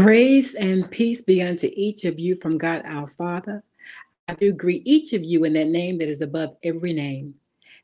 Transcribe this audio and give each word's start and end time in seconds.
Grace 0.00 0.54
and 0.54 0.90
peace 0.90 1.20
be 1.20 1.42
unto 1.42 1.68
each 1.74 2.06
of 2.06 2.18
you 2.18 2.34
from 2.34 2.56
God 2.56 2.80
our 2.86 3.06
Father. 3.06 3.62
I 4.28 4.32
do 4.32 4.50
greet 4.50 4.80
each 4.86 5.12
of 5.12 5.22
you 5.22 5.44
in 5.44 5.52
that 5.52 5.68
name 5.68 5.98
that 5.98 6.08
is 6.08 6.22
above 6.22 6.56
every 6.62 6.94
name, 6.94 7.34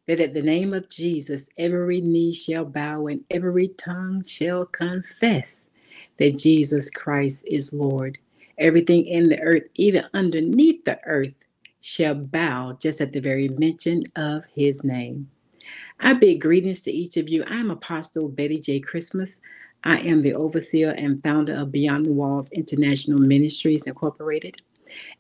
that 0.07 0.19
at 0.19 0.33
the 0.33 0.41
name 0.41 0.73
of 0.73 0.89
Jesus 0.89 1.51
every 1.59 2.01
knee 2.01 2.33
shall 2.33 2.65
bow 2.65 3.09
and 3.09 3.23
every 3.31 3.69
tongue 3.69 4.25
shall 4.25 4.65
confess 4.65 5.69
that 6.17 6.39
Jesus 6.39 6.89
Christ 6.89 7.47
is 7.49 7.75
Lord. 7.75 8.17
Everything 8.57 9.07
in 9.07 9.29
the 9.29 9.39
earth, 9.43 9.65
even 9.75 10.07
underneath 10.15 10.87
the 10.87 10.99
earth, 11.05 11.45
shall 11.83 12.15
bow 12.15 12.79
just 12.81 13.03
at 13.03 13.13
the 13.13 13.21
very 13.21 13.49
mention 13.49 14.05
of 14.17 14.47
his 14.55 14.83
name. 14.83 15.29
I 16.01 16.15
bid 16.15 16.41
greetings 16.41 16.83
to 16.83 16.91
each 16.91 17.17
of 17.17 17.29
you. 17.29 17.45
I'm 17.47 17.71
Apostle 17.71 18.29
Betty 18.29 18.59
J. 18.59 18.81
Christmas. 18.81 19.41
I 19.87 19.99
am 20.01 20.21
the 20.21 20.35
overseer 20.35 20.91
and 20.91 21.23
founder 21.23 21.55
of 21.55 21.71
Beyond 21.71 22.07
the 22.07 22.13
Walls 22.13 22.51
International 22.51 23.21
Ministries 23.21 23.87
Incorporated. 23.87 24.61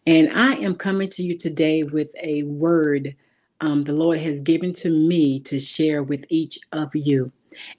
And 0.08 0.32
I 0.34 0.54
am 0.56 0.74
coming 0.74 1.08
to 1.10 1.22
you 1.22 1.38
today 1.38 1.84
with 1.84 2.12
a 2.20 2.42
word 2.42 3.14
um, 3.60 3.82
the 3.82 3.92
Lord 3.92 4.18
has 4.18 4.40
given 4.40 4.72
to 4.74 4.90
me 4.90 5.38
to 5.40 5.60
share 5.60 6.02
with 6.02 6.26
each 6.30 6.58
of 6.72 6.90
you. 6.94 7.30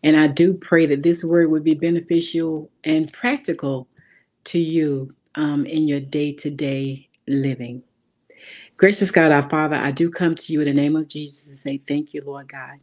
And 0.02 0.16
I 0.16 0.28
do 0.28 0.54
pray 0.54 0.86
that 0.86 1.04
this 1.04 1.26
word 1.26 1.52
would 1.52 1.66
be 1.66 1.76
beneficial 1.76 2.72
and 2.86 3.12
practical 3.12 3.90
to 4.46 4.58
you 4.58 5.14
um, 5.36 5.66
in 5.66 5.90
your 5.90 6.00
day 6.00 6.32
to 6.36 6.50
day 6.50 7.10
living. 7.28 7.84
Gracious 8.78 9.12
God, 9.12 9.34
our 9.34 9.50
Father, 9.50 9.76
I 9.76 9.92
do 9.92 10.10
come 10.10 10.36
to 10.36 10.54
you 10.54 10.62
in 10.62 10.68
the 10.68 10.74
name 10.74 10.96
of 10.96 11.10
Jesus 11.10 11.48
and 11.48 11.58
say, 11.58 11.78
Thank 11.80 12.14
you, 12.14 12.24
Lord 12.26 12.48
God. 12.48 12.80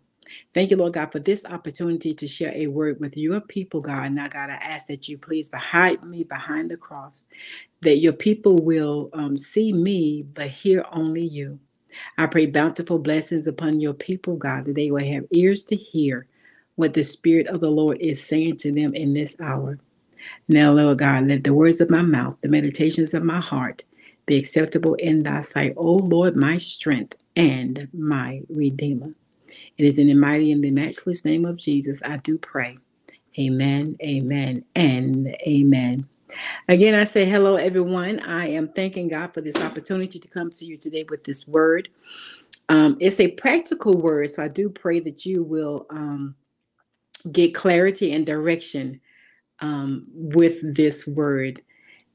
Thank 0.55 0.71
you, 0.71 0.77
Lord 0.77 0.95
God, 0.95 1.13
for 1.13 1.21
this 1.21 1.45
opportunity 1.45 2.15
to 2.15 2.29
share 2.29 2.53
a 2.55 2.69
word 2.69 3.01
with 3.01 3.17
your 3.17 3.41
people, 3.41 3.81
God. 3.81 4.13
Now, 4.13 4.29
God, 4.29 4.51
I 4.51 4.55
ask 4.55 4.87
that 4.89 5.09
you 5.09 5.19
please 5.19 5.51
hide 5.53 6.03
me 6.05 6.25
behind 6.25 6.71
the 6.71 6.77
cross, 6.77 7.27
that 7.83 7.99
your 7.99 8.13
people 8.15 8.57
will 8.57 9.11
um, 9.13 9.37
see 9.37 9.73
me, 9.73 10.23
but 10.23 10.49
hear 10.49 10.85
only 10.93 11.25
you. 11.25 11.61
I 12.19 12.27
pray 12.27 12.47
bountiful 12.47 12.99
blessings 12.99 13.47
upon 13.47 13.81
your 13.81 13.95
people, 13.95 14.37
God, 14.37 14.67
that 14.67 14.77
they 14.77 14.91
will 14.91 15.05
have 15.05 15.25
ears 15.33 15.65
to 15.67 15.77
hear 15.77 16.27
what 16.77 16.95
the 16.95 17.05
Spirit 17.05 17.49
of 17.49 17.61
the 17.61 17.71
Lord 17.71 17.99
is 18.01 18.25
saying 18.25 18.59
to 18.59 18.73
them 18.73 18.95
in 18.95 19.15
this 19.15 19.41
hour. 19.41 19.79
Now, 20.49 20.73
Lord 20.75 20.99
God, 20.99 21.29
let 21.29 21.45
the 21.45 21.55
words 21.55 21.81
of 21.81 21.91
my 21.91 22.03
mouth, 22.03 22.37
the 22.43 22.49
meditations 22.49 23.15
of 23.15 23.25
my 23.25 23.41
heart, 23.41 23.85
be 24.27 24.39
acceptable 24.39 24.95
in 24.95 25.23
thy 25.23 25.41
sight, 25.43 25.75
O 25.77 25.95
Lord, 25.95 26.37
my 26.37 26.59
strength 26.59 27.17
and 27.37 27.89
my 27.93 28.43
redeemer. 28.49 29.15
It 29.79 29.85
is 29.87 29.99
in 29.99 30.09
the 30.09 30.15
mighty 30.15 30.53
and 30.53 30.65
the 30.65 30.71
matchless 30.71 31.25
name 31.25 31.45
of 31.45 31.57
Jesus 31.57 32.03
I 32.05 32.19
do 32.19 32.39
pray. 32.39 32.79
Amen, 33.39 33.97
amen, 34.05 34.65
and 34.77 35.29
amen. 35.47 36.09
Again, 36.69 36.95
I 36.95 37.05
say 37.05 37.25
hello, 37.27 37.57
everyone. 37.57 38.21
I 38.21 38.49
am 38.49 38.69
thanking 38.69 39.09
God 39.09 39.35
for 39.35 39.43
this 39.43 39.57
opportunity 39.57 40.19
to 40.19 40.29
come 40.29 40.51
to 40.51 40.65
you 40.65 40.77
today 40.77 41.05
with 41.11 41.25
this 41.25 41.47
word. 41.49 41.89
Um, 42.69 42.97
it's 43.01 43.21
a 43.21 43.29
practical 43.33 43.95
word, 43.99 44.31
so 44.31 44.43
I 44.43 44.49
do 44.49 44.71
pray 44.71 45.01
that 45.01 45.27
you 45.27 45.45
will 45.45 45.87
um, 45.91 46.35
get 47.33 47.55
clarity 47.55 48.13
and 48.13 48.27
direction 48.27 49.01
um, 49.61 50.07
with 50.15 50.77
this 50.77 51.07
word. 51.07 51.63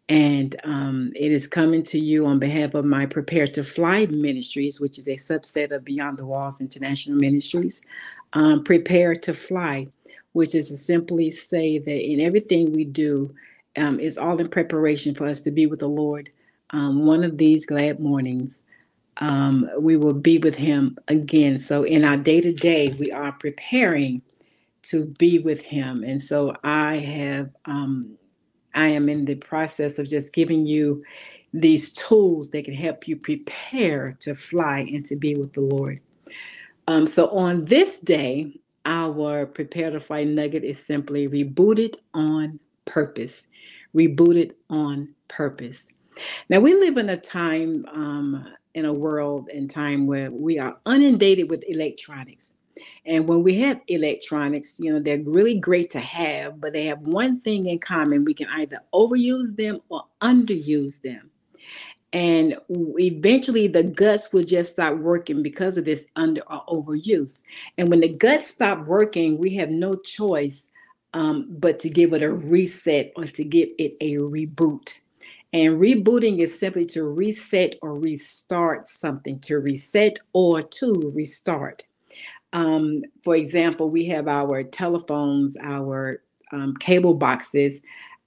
And 0.09 0.56
um, 0.64 1.14
it 1.16 1.31
is 1.31 1.47
coming 1.47 1.84
to 1.84 2.00
you 2.00 2.25
on 2.25 2.40
behalf 2.40 2.74
of 2.74 2.84
my 2.84 3.06
Prepare 3.06 3.47
to 3.50 3.64
Fly 3.64 4.08
Ministries, 4.08 4.80
which 4.80 4.97
is 4.97 5.08
a 5.08 5.16
subset 5.16 5.72
of 5.72 5.86
Beyond 5.86 6.18
the 6.18 6.25
Walls 6.25 6.62
International 6.62 7.16
Ministries. 7.16 7.86
Um, 8.34 8.64
Prepare 8.64 9.16
to 9.16 9.34
Fly, 9.36 9.88
which 10.34 10.56
is 10.56 10.69
to 10.69 10.78
simply 10.78 11.30
say 11.30 11.78
that 11.78 12.12
in 12.12 12.22
everything 12.22 12.74
we 12.74 12.86
do 12.86 13.34
um, 13.78 14.00
is 14.00 14.18
all 14.18 14.40
in 14.42 14.50
preparation 14.50 15.14
for 15.14 15.28
us 15.28 15.44
to 15.44 15.52
be 15.52 15.68
with 15.68 15.80
the 15.80 15.90
Lord. 15.90 16.31
Um, 16.72 17.06
one 17.06 17.24
of 17.24 17.38
these 17.38 17.68
glad 17.68 18.00
mornings, 18.00 18.64
um, 19.18 19.69
we 19.80 19.96
will 19.96 20.14
be 20.14 20.40
with 20.40 20.56
Him 20.56 20.98
again. 21.08 21.59
So 21.59 21.84
in 21.84 22.03
our 22.03 22.18
day 22.18 22.42
to 22.42 22.53
day, 22.53 22.94
we 23.00 23.12
are 23.12 23.34
preparing 23.34 24.24
to 24.84 25.06
be 25.06 25.40
with 25.40 25.64
Him. 25.64 26.03
And 26.03 26.22
so 26.22 26.56
I 26.64 26.98
have 26.98 27.52
um, 27.66 28.18
I 28.74 28.88
am 28.88 29.09
in 29.09 29.25
the 29.25 29.35
process 29.35 30.00
of 30.00 30.07
just 30.07 30.34
giving 30.34 30.66
you 30.66 31.03
these 31.53 31.91
tools 31.91 32.52
that 32.52 32.66
can 32.66 32.74
help 32.74 33.07
you 33.07 33.16
prepare 33.18 34.16
to 34.19 34.35
fly 34.35 34.80
and 34.91 35.06
to 35.06 35.16
be 35.16 35.35
with 35.35 35.53
the 35.53 35.62
Lord. 35.62 36.00
Um, 36.88 37.07
so 37.07 37.30
on 37.30 37.66
this 37.66 38.00
day, 38.00 38.59
our 38.85 39.46
prepare 39.46 39.91
to 39.91 40.00
fly 40.00 40.24
nugget 40.24 40.63
is 40.63 40.84
simply 40.84 41.28
rebooted 41.28 41.96
on 42.13 42.59
purpose. 42.85 43.47
Rebooted 43.96 44.53
on 44.69 45.13
purpose. 45.28 45.90
Now 46.50 46.59
we 46.59 46.74
live 46.74 46.97
in 46.97 47.09
a 47.09 47.18
time 47.18 47.86
um, 47.91 48.47
in 48.74 48.86
a 48.86 48.94
world 48.94 49.50
and 49.53 49.69
time 49.69 50.07
where 50.07 50.31
we 50.31 50.59
are 50.59 50.78
inundated 50.88 51.50
with 51.50 51.63
electronics. 51.68 52.56
And 53.06 53.28
when 53.28 53.44
we 53.44 53.60
have 53.60 53.82
electronics, 53.88 54.80
you 54.80 54.94
know, 54.94 55.00
they're 55.00 55.24
really 55.24 55.58
great 55.58 55.90
to 55.92 56.00
have, 56.00 56.60
but 56.60 56.74
they 56.74 56.86
have 56.86 57.02
one 57.02 57.40
thing 57.40 57.68
in 57.68 57.80
common. 57.80 58.26
We 58.26 58.34
can 58.34 58.48
either 58.58 58.80
overuse 58.94 59.56
them 59.56 59.82
or 59.90 60.04
underuse 60.22 61.02
them. 61.02 61.30
And 62.12 62.58
eventually 62.70 63.68
the 63.68 63.84
guts 63.84 64.34
will 64.34 64.44
just 64.44 64.72
stop 64.72 64.96
working 64.96 65.44
because 65.44 65.78
of 65.78 65.86
this 65.86 66.08
under 66.16 66.42
or 66.52 66.66
overuse. 66.66 67.44
And 67.78 67.90
when 67.90 68.00
the 68.00 68.14
guts 68.14 68.50
stop 68.50 68.86
working, 68.88 69.38
we 69.38 69.56
have 69.56 69.70
no 69.70 69.94
choice 69.96 70.70
um, 71.14 71.48
but 71.50 71.80
to 71.80 71.90
give 71.90 72.14
it 72.14 72.24
a 72.24 72.32
reset 72.32 73.12
or 73.16 73.26
to 73.26 73.44
give 73.44 73.70
it 73.78 73.94
a 74.02 74.16
reboot. 74.16 75.00
And 75.52 75.80
rebooting 75.80 76.40
is 76.40 76.60
simply 76.60 76.86
to 76.88 77.06
reset 77.06 77.76
or 77.82 78.00
restart 78.00 78.88
something, 78.88 79.40
to 79.42 79.58
reset 79.58 80.20
or 80.34 80.62
to 80.62 81.12
restart. 81.16 81.84
Um, 82.54 83.04
for 83.24 83.36
example, 83.36 83.90
we 83.90 84.06
have 84.06 84.28
our 84.28 84.64
telephones, 84.64 85.56
our 85.62 86.22
um, 86.52 86.76
cable 86.78 87.14
boxes, 87.14 87.82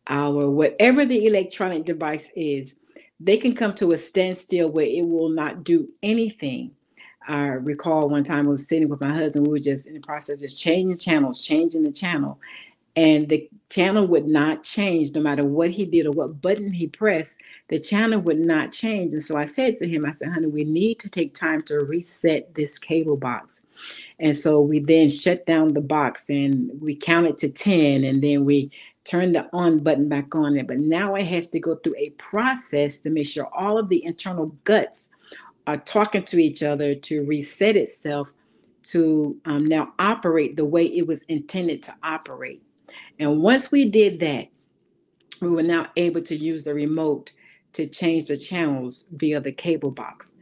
our 0.06 0.50
whatever 0.50 1.04
the 1.04 1.26
electronic 1.26 1.84
device 1.84 2.30
is, 2.36 2.76
they 3.20 3.36
can 3.36 3.54
come 3.54 3.74
to 3.74 3.92
a 3.92 3.96
standstill 3.96 4.70
where 4.70 4.86
it 4.86 5.06
will 5.06 5.28
not 5.28 5.64
do 5.64 5.88
anything. 6.02 6.72
I 7.26 7.46
recall 7.48 8.08
one 8.08 8.24
time 8.24 8.46
I 8.46 8.50
was 8.50 8.66
sitting 8.66 8.88
with 8.88 9.00
my 9.00 9.12
husband, 9.12 9.46
we 9.46 9.52
were 9.52 9.58
just 9.58 9.86
in 9.86 9.94
the 9.94 10.00
process 10.00 10.36
of 10.36 10.40
just 10.40 10.60
changing 10.60 10.98
channels, 10.98 11.44
changing 11.44 11.84
the 11.84 11.92
channel 11.92 12.40
and 12.96 13.28
the 13.28 13.48
channel 13.70 14.06
would 14.06 14.26
not 14.26 14.62
change 14.62 15.14
no 15.14 15.20
matter 15.22 15.46
what 15.46 15.70
he 15.70 15.86
did 15.86 16.06
or 16.06 16.12
what 16.12 16.42
button 16.42 16.72
he 16.72 16.86
pressed 16.86 17.40
the 17.68 17.78
channel 17.78 18.20
would 18.20 18.38
not 18.38 18.70
change. 18.70 19.14
And 19.14 19.22
so 19.22 19.36
i 19.36 19.46
said 19.46 19.76
to 19.78 19.88
him 19.88 20.04
i 20.04 20.10
said 20.10 20.28
honey 20.32 20.46
we 20.46 20.64
need 20.64 20.98
to 21.00 21.08
take 21.08 21.34
time 21.34 21.62
to 21.62 21.78
reset 21.78 22.54
this 22.54 22.78
cable 22.78 23.16
box. 23.16 23.64
And 24.18 24.36
so 24.36 24.60
we 24.60 24.80
then 24.80 25.08
shut 25.08 25.46
down 25.46 25.72
the 25.72 25.80
box 25.80 26.28
and 26.28 26.70
we 26.80 26.94
counted 26.94 27.38
to 27.38 27.50
10 27.50 28.04
and 28.04 28.22
then 28.22 28.44
we 28.44 28.70
turned 29.04 29.34
the 29.34 29.48
on 29.52 29.78
button 29.78 30.08
back 30.08 30.34
on. 30.34 30.54
There 30.54 30.64
but 30.64 30.78
now 30.78 31.14
it 31.14 31.24
has 31.24 31.48
to 31.50 31.60
go 31.60 31.76
through 31.76 31.96
a 31.96 32.10
process 32.10 32.98
to 32.98 33.10
make 33.10 33.26
sure 33.26 33.48
all 33.54 33.78
of 33.78 33.88
the 33.88 34.04
internal 34.04 34.54
guts 34.64 35.08
are 35.66 35.78
talking 35.78 36.24
to 36.24 36.38
each 36.38 36.62
other 36.62 36.94
to 36.94 37.24
reset 37.26 37.76
itself 37.76 38.32
to 38.82 39.36
um, 39.44 39.64
now 39.64 39.92
operate 39.98 40.56
the 40.56 40.64
way 40.64 40.84
it 40.84 41.06
was 41.06 41.22
intended 41.24 41.82
to 41.84 41.94
operate 42.02 42.62
and 43.22 43.40
once 43.40 43.70
we 43.70 43.88
did 43.88 44.20
that, 44.20 44.48
we 45.40 45.48
were 45.48 45.62
now 45.62 45.88
able 45.96 46.22
to 46.22 46.36
use 46.36 46.64
the 46.64 46.74
remote 46.74 47.32
to 47.74 47.88
change 47.88 48.26
the 48.26 48.36
channels 48.36 49.08
via 49.12 49.40
the 49.40 49.52
cable 49.52 49.90
box. 49.90 50.34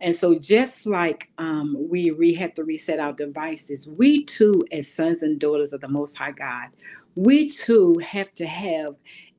And 0.00 0.14
so, 0.14 0.38
just 0.38 0.86
like 0.86 1.30
um, 1.38 1.76
we 1.90 2.10
re- 2.10 2.34
had 2.34 2.54
to 2.56 2.64
reset 2.64 3.00
our 3.00 3.14
devices, 3.14 3.88
we 3.88 4.24
too, 4.24 4.62
as 4.70 4.92
sons 4.92 5.22
and 5.22 5.40
daughters 5.40 5.72
of 5.72 5.80
the 5.80 5.88
Most 5.88 6.18
High 6.18 6.32
God, 6.32 6.68
we 7.14 7.48
too 7.48 7.96
have 7.98 8.32
to 8.34 8.46
have 8.46 8.94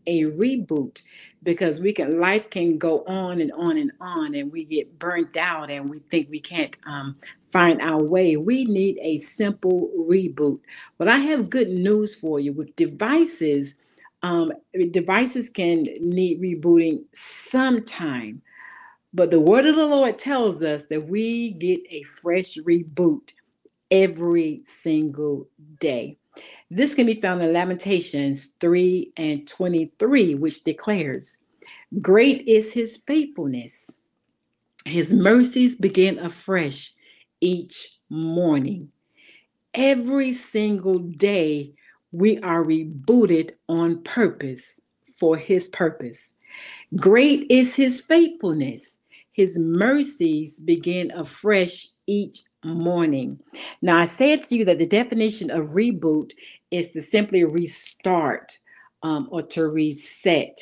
a 0.08 0.24
reboot 0.24 1.04
because 1.44 1.80
we 1.80 1.94
can 1.94 2.20
life 2.20 2.50
can 2.50 2.78
go 2.78 3.04
on 3.06 3.42
and 3.42 3.52
on 3.54 3.78
and 3.78 3.92
on, 4.02 4.36
and 4.36 4.52
we 4.52 4.64
get 4.66 4.98
burnt 5.00 5.38
out, 5.38 5.70
and 5.70 5.90
we 5.90 6.00
think 6.10 6.30
we 6.30 6.40
can't 6.40 6.76
um, 6.88 7.16
find 7.52 7.82
our 7.82 8.04
way. 8.04 8.38
We 8.38 8.66
need 8.66 8.98
a 9.02 9.20
simple 9.20 9.92
reboot. 9.98 10.60
But 10.98 11.10
I 11.10 11.18
have 11.18 11.52
good 11.52 11.70
news 11.70 12.16
for 12.16 12.40
you 12.40 12.54
with 12.54 12.76
devices. 12.76 13.76
Um, 14.24 14.52
devices 14.92 15.50
can 15.50 15.84
need 16.02 16.42
rebooting 16.42 17.04
sometime, 17.14 18.42
but 19.14 19.32
the 19.32 19.40
word 19.40 19.66
of 19.68 19.76
the 19.76 19.86
Lord 19.86 20.18
tells 20.20 20.64
us 20.64 20.84
that 20.88 21.08
we 21.08 21.52
get 21.52 21.80
a 21.90 22.04
fresh 22.04 22.58
reboot 22.58 23.34
every 23.92 24.62
single 24.66 25.48
day. 25.80 26.18
This 26.70 26.96
can 26.96 27.06
be 27.06 27.22
found 27.22 27.42
in 27.42 27.54
Lamentations 27.54 28.48
3 28.60 29.14
and 29.16 29.48
23, 29.48 30.36
which 30.36 30.64
declares, 30.64 31.40
Great 32.02 32.46
is 32.48 32.74
his 32.74 32.98
faithfulness. 32.98 33.90
His 34.86 35.14
mercies 35.14 35.76
begin 35.76 36.20
afresh 36.20 36.94
each 37.40 37.98
morning. 38.10 38.90
Every 39.74 40.34
single 40.34 41.00
day, 41.00 41.74
we 42.12 42.40
are 42.40 42.64
rebooted 42.64 43.52
on 43.70 44.04
purpose 44.04 44.80
for 45.18 45.38
his 45.38 45.70
purpose. 45.70 46.34
Great 46.96 47.46
is 47.50 47.76
his 47.76 48.02
faithfulness. 48.02 49.00
His 49.32 49.58
mercies 49.58 50.60
begin 50.60 51.12
afresh 51.12 51.88
each 52.08 52.44
morning. 52.64 53.40
Now, 53.82 53.98
I 53.98 54.06
said 54.06 54.44
to 54.44 54.56
you 54.56 54.66
that 54.66 54.80
the 54.80 54.88
definition 54.88 55.52
of 55.52 55.70
reboot 55.70 56.34
is 56.72 56.90
to 56.92 57.02
simply 57.02 57.44
restart 57.44 58.58
um, 59.04 59.28
or 59.32 59.42
to 59.42 59.68
reset. 59.68 60.60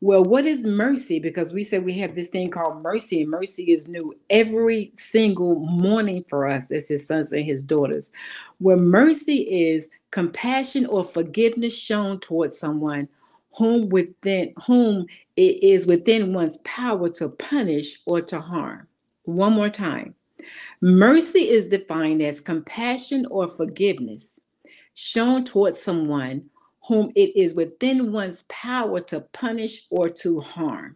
Well, 0.00 0.24
what 0.24 0.46
is 0.46 0.66
mercy? 0.66 1.20
Because 1.20 1.52
we 1.52 1.62
said 1.62 1.84
we 1.84 1.92
have 1.94 2.14
this 2.14 2.28
thing 2.28 2.50
called 2.50 2.82
mercy, 2.82 3.22
and 3.22 3.30
mercy 3.30 3.70
is 3.70 3.86
new 3.86 4.12
every 4.28 4.90
single 4.94 5.60
morning 5.60 6.22
for 6.22 6.46
us 6.46 6.72
as 6.72 6.88
his 6.88 7.06
sons 7.06 7.32
and 7.32 7.44
his 7.44 7.64
daughters. 7.64 8.10
Where 8.58 8.76
mercy 8.76 9.42
is 9.42 9.88
compassion 10.10 10.86
or 10.86 11.04
forgiveness 11.04 11.76
shown 11.76 12.18
towards 12.18 12.58
someone 12.58 13.08
whom 13.52 13.88
within 13.88 14.52
whom 14.66 15.06
it 15.36 15.62
is 15.62 15.86
within 15.86 16.32
one's 16.32 16.58
power 16.58 17.08
to 17.10 17.28
punish 17.28 18.00
or 18.06 18.20
to 18.22 18.40
harm. 18.40 18.86
One 19.24 19.52
more 19.54 19.70
time. 19.70 20.14
Mercy 20.80 21.48
is 21.48 21.66
defined 21.66 22.22
as 22.22 22.40
compassion 22.40 23.26
or 23.26 23.46
forgiveness 23.46 24.40
shown 25.02 25.42
towards 25.42 25.82
someone 25.82 26.50
whom 26.86 27.10
it 27.16 27.34
is 27.34 27.54
within 27.54 28.12
one's 28.12 28.42
power 28.50 29.00
to 29.00 29.22
punish 29.32 29.86
or 29.88 30.10
to 30.10 30.40
harm. 30.40 30.94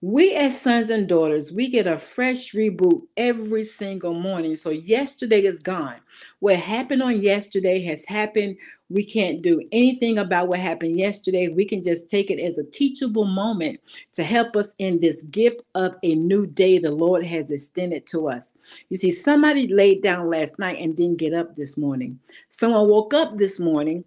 We, 0.00 0.36
as 0.36 0.60
sons 0.60 0.90
and 0.90 1.08
daughters, 1.08 1.50
we 1.50 1.68
get 1.68 1.88
a 1.88 1.98
fresh 1.98 2.52
reboot 2.52 3.02
every 3.16 3.64
single 3.64 4.14
morning. 4.14 4.54
So, 4.54 4.70
yesterday 4.70 5.42
is 5.44 5.58
gone. 5.58 5.96
What 6.38 6.54
happened 6.54 7.02
on 7.02 7.20
yesterday 7.20 7.80
has 7.80 8.04
happened. 8.06 8.58
We 8.90 9.04
can't 9.04 9.42
do 9.42 9.60
anything 9.72 10.18
about 10.18 10.46
what 10.46 10.60
happened 10.60 10.96
yesterday. 10.98 11.48
We 11.48 11.64
can 11.64 11.82
just 11.82 12.08
take 12.08 12.30
it 12.30 12.40
as 12.40 12.58
a 12.58 12.70
teachable 12.70 13.24
moment 13.24 13.80
to 14.12 14.22
help 14.22 14.54
us 14.54 14.72
in 14.78 15.00
this 15.00 15.24
gift 15.24 15.62
of 15.74 15.96
a 16.04 16.14
new 16.14 16.46
day 16.46 16.78
the 16.78 16.92
Lord 16.92 17.24
has 17.26 17.50
extended 17.50 18.06
to 18.06 18.28
us. 18.28 18.54
You 18.90 18.96
see, 18.96 19.10
somebody 19.10 19.66
laid 19.66 20.02
down 20.04 20.30
last 20.30 20.60
night 20.60 20.78
and 20.80 20.96
didn't 20.96 21.18
get 21.18 21.34
up 21.34 21.56
this 21.56 21.76
morning. 21.76 22.20
Someone 22.50 22.88
woke 22.88 23.14
up 23.14 23.36
this 23.36 23.58
morning 23.58 24.04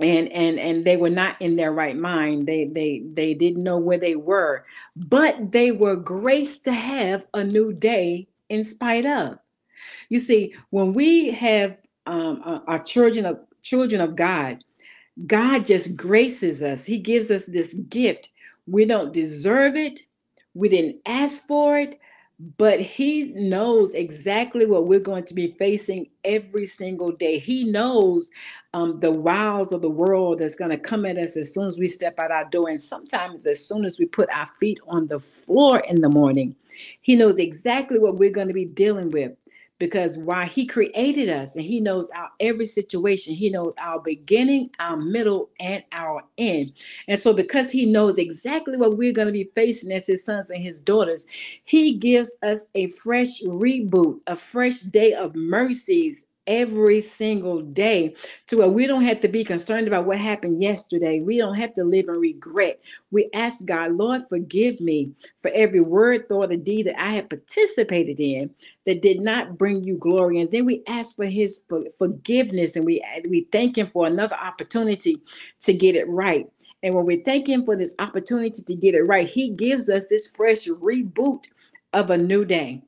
and 0.00 0.30
and 0.32 0.58
and 0.58 0.84
they 0.84 0.96
were 0.96 1.10
not 1.10 1.40
in 1.40 1.56
their 1.56 1.72
right 1.72 1.96
mind. 1.96 2.46
They 2.46 2.66
they 2.66 3.02
they 3.12 3.34
didn't 3.34 3.62
know 3.62 3.78
where 3.78 3.98
they 3.98 4.16
were. 4.16 4.64
But 4.96 5.52
they 5.52 5.72
were 5.72 5.96
graced 5.96 6.64
to 6.64 6.72
have 6.72 7.26
a 7.34 7.44
new 7.44 7.72
day 7.72 8.28
in 8.48 8.64
spite 8.64 9.06
of. 9.06 9.38
You 10.08 10.20
see 10.20 10.54
when 10.70 10.94
we 10.94 11.30
have 11.32 11.76
um, 12.06 12.62
our 12.66 12.82
children 12.82 13.26
of 13.26 13.40
children 13.62 14.00
of 14.00 14.16
god 14.16 14.64
god 15.26 15.66
just 15.66 15.96
graces 15.96 16.62
us. 16.62 16.84
He 16.84 16.98
gives 16.98 17.30
us 17.30 17.44
this 17.44 17.74
gift. 17.88 18.30
We 18.66 18.84
don't 18.84 19.12
deserve 19.12 19.76
it. 19.76 20.00
We 20.54 20.68
didn't 20.68 21.00
ask 21.06 21.46
for 21.46 21.78
it 21.78 21.98
but 22.56 22.80
he 22.80 23.32
knows 23.34 23.94
exactly 23.94 24.64
what 24.64 24.86
we're 24.86 25.00
going 25.00 25.24
to 25.24 25.34
be 25.34 25.56
facing 25.58 26.08
every 26.24 26.66
single 26.66 27.10
day. 27.10 27.38
He 27.38 27.64
knows 27.64 28.30
um, 28.74 29.00
the 29.00 29.10
wiles 29.10 29.72
of 29.72 29.82
the 29.82 29.90
world 29.90 30.38
that's 30.38 30.54
going 30.54 30.70
to 30.70 30.78
come 30.78 31.04
at 31.04 31.18
us 31.18 31.36
as 31.36 31.52
soon 31.52 31.66
as 31.66 31.78
we 31.78 31.88
step 31.88 32.18
out 32.18 32.30
our 32.30 32.44
door. 32.44 32.68
And 32.68 32.80
sometimes, 32.80 33.44
as 33.44 33.64
soon 33.64 33.84
as 33.84 33.98
we 33.98 34.06
put 34.06 34.30
our 34.32 34.46
feet 34.46 34.78
on 34.86 35.08
the 35.08 35.18
floor 35.18 35.80
in 35.88 36.00
the 36.00 36.08
morning, 36.08 36.54
he 37.00 37.16
knows 37.16 37.38
exactly 37.40 37.98
what 37.98 38.18
we're 38.18 38.30
going 38.30 38.48
to 38.48 38.54
be 38.54 38.66
dealing 38.66 39.10
with 39.10 39.32
because 39.78 40.18
why 40.18 40.44
he 40.46 40.66
created 40.66 41.28
us 41.28 41.56
and 41.56 41.64
he 41.64 41.80
knows 41.80 42.10
our 42.10 42.30
every 42.40 42.66
situation. 42.66 43.34
He 43.34 43.50
knows 43.50 43.74
our 43.80 44.00
beginning 44.00 44.70
our 44.80 44.96
middle 44.96 45.50
and 45.60 45.84
our 45.92 46.24
end. 46.38 46.72
And 47.08 47.18
so 47.18 47.32
because 47.32 47.70
he 47.70 47.86
knows 47.86 48.18
exactly 48.18 48.76
what 48.76 48.96
we're 48.96 49.12
going 49.12 49.28
to 49.28 49.32
be 49.32 49.50
facing 49.54 49.92
as 49.92 50.06
his 50.06 50.24
sons 50.24 50.50
and 50.50 50.62
his 50.62 50.80
daughters 50.80 51.26
he 51.64 51.94
gives 51.94 52.36
us 52.42 52.66
a 52.74 52.88
fresh 52.88 53.42
reboot 53.42 54.20
a 54.26 54.36
fresh 54.36 54.80
day 54.80 55.12
of 55.14 55.34
mercies 55.36 56.26
every 56.48 57.00
single 57.00 57.62
day 57.62 58.16
to 58.48 58.58
where 58.58 58.68
we 58.68 58.88
don't 58.88 59.04
have 59.04 59.20
to 59.20 59.28
be 59.28 59.44
concerned 59.44 59.86
about 59.86 60.06
what 60.06 60.18
happened 60.18 60.62
yesterday. 60.62 61.20
We 61.20 61.38
don't 61.38 61.56
have 61.56 61.74
to 61.74 61.84
live 61.84 62.06
in 62.08 62.18
regret. 62.18 62.80
We 63.12 63.30
ask 63.34 63.66
God, 63.66 63.92
Lord, 63.92 64.22
forgive 64.28 64.80
me 64.80 65.12
for 65.36 65.52
every 65.54 65.80
word, 65.80 66.28
thought, 66.28 66.52
or 66.52 66.56
deed 66.56 66.88
that 66.88 67.00
I 67.00 67.12
have 67.12 67.28
participated 67.28 68.18
in 68.18 68.50
that 68.86 69.02
did 69.02 69.20
not 69.20 69.58
bring 69.58 69.84
you 69.84 69.98
glory. 69.98 70.40
And 70.40 70.50
then 70.50 70.66
we 70.66 70.82
ask 70.88 71.16
for 71.16 71.26
his 71.26 71.64
forgiveness 71.98 72.76
and 72.76 72.86
we, 72.86 73.02
we 73.30 73.46
thank 73.52 73.78
him 73.78 73.88
for 73.92 74.06
another 74.06 74.36
opportunity 74.36 75.22
to 75.60 75.74
get 75.74 75.94
it 75.94 76.08
right. 76.08 76.46
And 76.82 76.94
when 76.94 77.06
we 77.06 77.16
thank 77.16 77.48
him 77.48 77.64
for 77.64 77.76
this 77.76 77.94
opportunity 77.98 78.62
to 78.62 78.74
get 78.74 78.94
it 78.94 79.02
right, 79.02 79.28
he 79.28 79.50
gives 79.50 79.88
us 79.88 80.08
this 80.08 80.28
fresh 80.28 80.66
reboot 80.66 81.44
of 81.92 82.10
a 82.10 82.18
new 82.18 82.44
day 82.44 82.82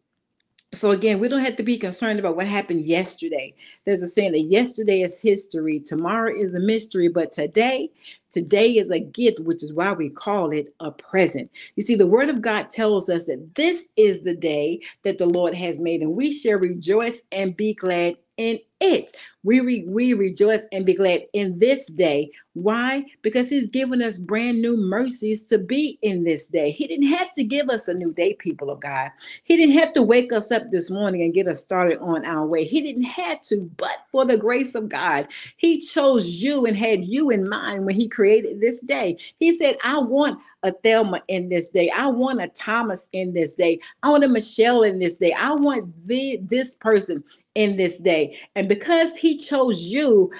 so 0.72 0.92
again, 0.92 1.18
we 1.18 1.26
don't 1.26 1.40
have 1.44 1.56
to 1.56 1.64
be 1.64 1.76
concerned 1.76 2.20
about 2.20 2.36
what 2.36 2.46
happened 2.46 2.82
yesterday. 2.84 3.52
There's 3.84 4.02
a 4.02 4.08
saying 4.08 4.32
that 4.32 4.42
yesterday 4.42 5.00
is 5.00 5.20
history, 5.20 5.80
tomorrow 5.80 6.32
is 6.32 6.54
a 6.54 6.60
mystery, 6.60 7.08
but 7.08 7.32
today, 7.32 7.90
today 8.30 8.72
is 8.78 8.90
a 8.90 9.00
gift, 9.00 9.40
which 9.40 9.64
is 9.64 9.72
why 9.72 9.92
we 9.92 10.10
call 10.10 10.52
it 10.52 10.72
a 10.78 10.92
present. 10.92 11.50
You 11.74 11.82
see, 11.82 11.96
the 11.96 12.06
word 12.06 12.28
of 12.28 12.40
God 12.40 12.70
tells 12.70 13.10
us 13.10 13.24
that 13.26 13.56
this 13.56 13.86
is 13.96 14.22
the 14.22 14.36
day 14.36 14.80
that 15.02 15.18
the 15.18 15.26
Lord 15.26 15.54
has 15.54 15.80
made, 15.80 16.02
and 16.02 16.14
we 16.14 16.32
shall 16.32 16.58
rejoice 16.58 17.24
and 17.32 17.56
be 17.56 17.74
glad 17.74 18.16
in 18.40 18.58
it. 18.80 19.14
We, 19.42 19.60
re, 19.60 19.84
we 19.86 20.14
rejoice 20.14 20.66
and 20.72 20.84
be 20.84 20.94
glad 20.94 21.22
in 21.34 21.58
this 21.58 21.86
day. 21.86 22.30
Why? 22.54 23.04
Because 23.22 23.48
He's 23.48 23.68
given 23.68 24.02
us 24.02 24.18
brand 24.18 24.60
new 24.60 24.76
mercies 24.76 25.44
to 25.44 25.58
be 25.58 25.98
in 26.02 26.24
this 26.24 26.46
day. 26.46 26.70
He 26.70 26.86
didn't 26.86 27.08
have 27.08 27.32
to 27.34 27.44
give 27.44 27.70
us 27.70 27.88
a 27.88 27.94
new 27.94 28.12
day, 28.12 28.34
people 28.34 28.70
of 28.70 28.80
God. 28.80 29.10
He 29.44 29.56
didn't 29.56 29.78
have 29.78 29.92
to 29.94 30.02
wake 30.02 30.32
us 30.32 30.50
up 30.50 30.70
this 30.70 30.90
morning 30.90 31.22
and 31.22 31.34
get 31.34 31.48
us 31.48 31.62
started 31.62 32.00
on 32.00 32.24
our 32.24 32.46
way. 32.46 32.64
He 32.64 32.80
didn't 32.80 33.04
have 33.04 33.40
to, 33.42 33.70
but 33.76 33.98
for 34.10 34.24
the 34.24 34.36
grace 34.36 34.74
of 34.74 34.88
God, 34.88 35.28
He 35.56 35.80
chose 35.80 36.26
you 36.26 36.66
and 36.66 36.76
had 36.76 37.04
you 37.04 37.30
in 37.30 37.48
mind 37.48 37.86
when 37.86 37.94
He 37.94 38.08
created 38.08 38.60
this 38.60 38.80
day. 38.80 39.16
He 39.38 39.56
said, 39.56 39.76
I 39.84 39.98
want 39.98 40.40
a 40.62 40.72
Thelma 40.72 41.22
in 41.28 41.48
this 41.48 41.68
day. 41.68 41.90
I 41.90 42.08
want 42.08 42.42
a 42.42 42.48
Thomas 42.48 43.08
in 43.12 43.32
this 43.32 43.54
day. 43.54 43.80
I 44.02 44.10
want 44.10 44.24
a 44.24 44.28
Michelle 44.28 44.82
in 44.82 44.98
this 44.98 45.16
day. 45.16 45.32
I 45.32 45.52
want 45.52 46.06
the, 46.06 46.40
this 46.42 46.74
person 46.74 47.24
in 47.54 47.76
this 47.76 47.98
day. 47.98 48.38
And 48.54 48.68
because 48.68 49.16
he 49.16 49.38
chose 49.38 49.82
you, 49.82 50.30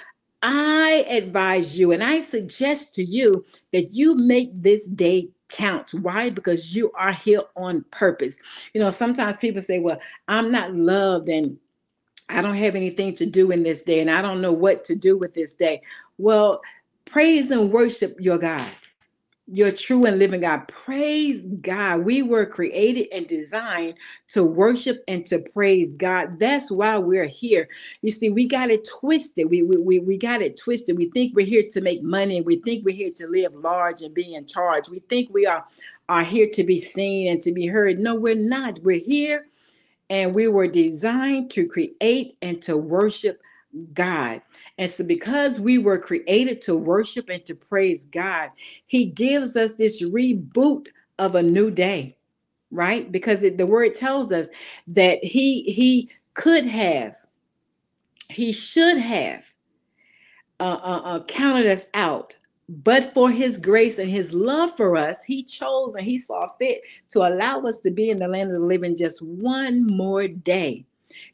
I 0.43 1.05
advise 1.11 1.79
you 1.79 1.93
and 1.93 2.03
I 2.03 2.21
suggest 2.21 2.95
to 2.95 3.05
you 3.05 3.45
that 3.73 3.95
you 3.95 4.15
make 4.17 4.51
this 4.55 4.87
day 4.87 5.29
count. 5.49 5.93
Why? 5.95 6.31
Because 6.31 6.75
you 6.75 6.91
are 6.95 7.13
here 7.13 7.43
on 7.57 7.85
purpose. 7.91 8.39
You 8.73 8.81
know, 8.81 8.91
sometimes 8.91 9.37
people 9.37 9.61
say, 9.61 9.81
Well, 9.81 10.01
I'm 10.29 10.51
not 10.51 10.75
loved 10.75 11.29
and 11.29 11.59
I 12.29 12.43
don't 12.43 12.55
have 12.55 12.77
anything 12.77 13.15
to 13.17 13.27
do 13.27 13.51
in 13.51 13.65
this 13.65 13.83
day 13.83 14.01
and 14.01 14.11
I 14.11 14.23
don't 14.23 14.41
know 14.41 14.53
what 14.53 14.85
to 14.85 14.95
do 14.97 15.19
with 15.19 15.35
this 15.35 15.53
day. 15.53 15.83
Well, 16.19 16.63
praise 17.05 17.51
and 17.51 17.73
worship 17.73 18.17
your 18.21 18.39
God 18.39 18.71
your 19.53 19.73
true 19.73 20.05
and 20.07 20.19
living 20.19 20.43
God. 20.43 20.69
Praise 20.69 21.47
God. 21.47 22.05
We 22.05 22.23
were 22.23 22.47
created 22.47 23.09
and 23.13 23.27
designed 23.27 23.95
to 24.29 24.45
worship 24.45 25.03
and 25.09 25.27
to 25.27 25.41
praise 25.53 25.97
God. 25.97 26.39
That's 26.39 26.71
why 26.71 26.99
we're 26.99 27.27
here. 27.27 27.69
You 28.03 28.13
see, 28.13 28.31
we 28.31 28.47
got 28.47 28.71
it 28.71 28.89
twisted. 28.89 29.51
We, 29.51 29.63
we, 29.63 29.77
we, 29.77 29.99
we 29.99 30.19
got 30.19 30.41
it 30.41 30.57
twisted. 30.57 30.97
We 30.97 31.07
think 31.11 31.35
we're 31.35 31.47
here 31.47 31.65
to 31.71 31.81
make 31.81 32.03
money. 32.03 32.41
We 32.41 32.57
think 32.57 32.85
we're 32.85 32.95
here 32.95 33.11
to 33.17 33.27
live 33.27 33.55
large 33.55 34.03
and 34.03 34.15
be 34.15 34.35
in 34.35 34.47
charge. 34.47 34.89
We 34.89 35.01
think 35.01 35.33
we 35.33 35.47
are, 35.47 35.65
are 36.09 36.25
here 36.25 36.49
to 36.55 36.65
be 36.65 36.79
seen 36.79 37.33
and 37.33 37.43
to 37.43 37.53
be 37.53 37.67
heard. 37.67 37.99
No, 37.99 38.15
we're 38.15 38.37
not. 38.37 38.79
We're 38.83 39.01
here 39.01 39.47
and 40.11 40.35
we 40.35 40.49
were 40.49 40.67
designed 40.67 41.51
to 41.53 41.67
create 41.67 42.37
and 42.43 42.61
to 42.63 42.77
worship 42.77 43.41
God. 43.93 44.43
And 44.79 44.91
so, 44.91 45.05
because 45.05 45.61
we 45.61 45.79
were 45.79 45.99
created 45.99 46.63
to 46.63 46.77
worship 46.77 47.29
and 47.29 47.45
to 47.47 47.55
praise 47.55 48.05
God, 48.07 48.51
He 48.87 49.07
gives 49.07 49.57
us 49.57 49.75
this 49.75 50.03
reboot 50.03 50.89
of 51.19 51.35
a 51.35 51.43
new 51.43 51.71
day, 51.71 52.17
right? 52.71 53.11
Because 53.11 53.43
it, 53.43 53.59
the 53.59 53.67
word 53.67 53.95
tells 53.95 54.33
us 54.33 54.49
that 54.89 55.23
He 55.23 55.63
He 55.65 56.11
could 56.35 56.67
have, 56.67 57.17
He 58.29 58.53
should 58.53 58.99
have 58.99 59.45
uh, 60.61 60.79
uh, 60.83 61.01
uh, 61.05 61.25
counted 61.25 61.67
us 61.67 61.87
out. 61.95 62.37
But 62.69 63.15
for 63.15 63.31
his 63.31 63.59
grace 63.59 63.99
and 63.99 64.09
his 64.09 64.33
love 64.33 64.77
for 64.77 64.97
us, 64.97 65.25
he 65.25 65.43
chose 65.43 65.97
and 65.97 66.05
he 66.07 66.19
saw 66.19 66.49
fit 66.59 66.83
to 67.09 67.21
allow 67.21 67.63
us 67.63 67.81
to 67.81 67.91
be 67.91 68.11
in 68.11 68.19
the 68.19 68.29
land 68.29 68.53
of 68.53 68.61
the 68.61 68.65
living 68.67 68.97
just 68.97 69.21
one 69.23 69.87
more 69.87 70.29
day. 70.29 70.87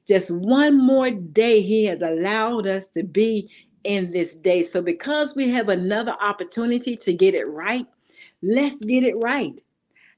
Just 0.06 0.30
one 0.30 0.78
more 0.78 1.11
day, 1.11 1.61
He 1.61 1.85
has 1.87 2.02
allowed 2.02 2.66
us 2.66 2.87
to 2.88 3.02
be 3.02 3.50
in 3.85 4.11
this 4.11 4.37
day. 4.37 4.62
So, 4.62 4.83
because 4.83 5.37
we 5.37 5.49
have 5.50 5.68
another 5.68 6.16
opportunity 6.21 6.97
to 6.97 7.12
get 7.12 7.35
it 7.35 7.47
right, 7.49 7.87
let's 8.42 8.85
get 8.85 9.04
it 9.04 9.14
right. 9.23 9.61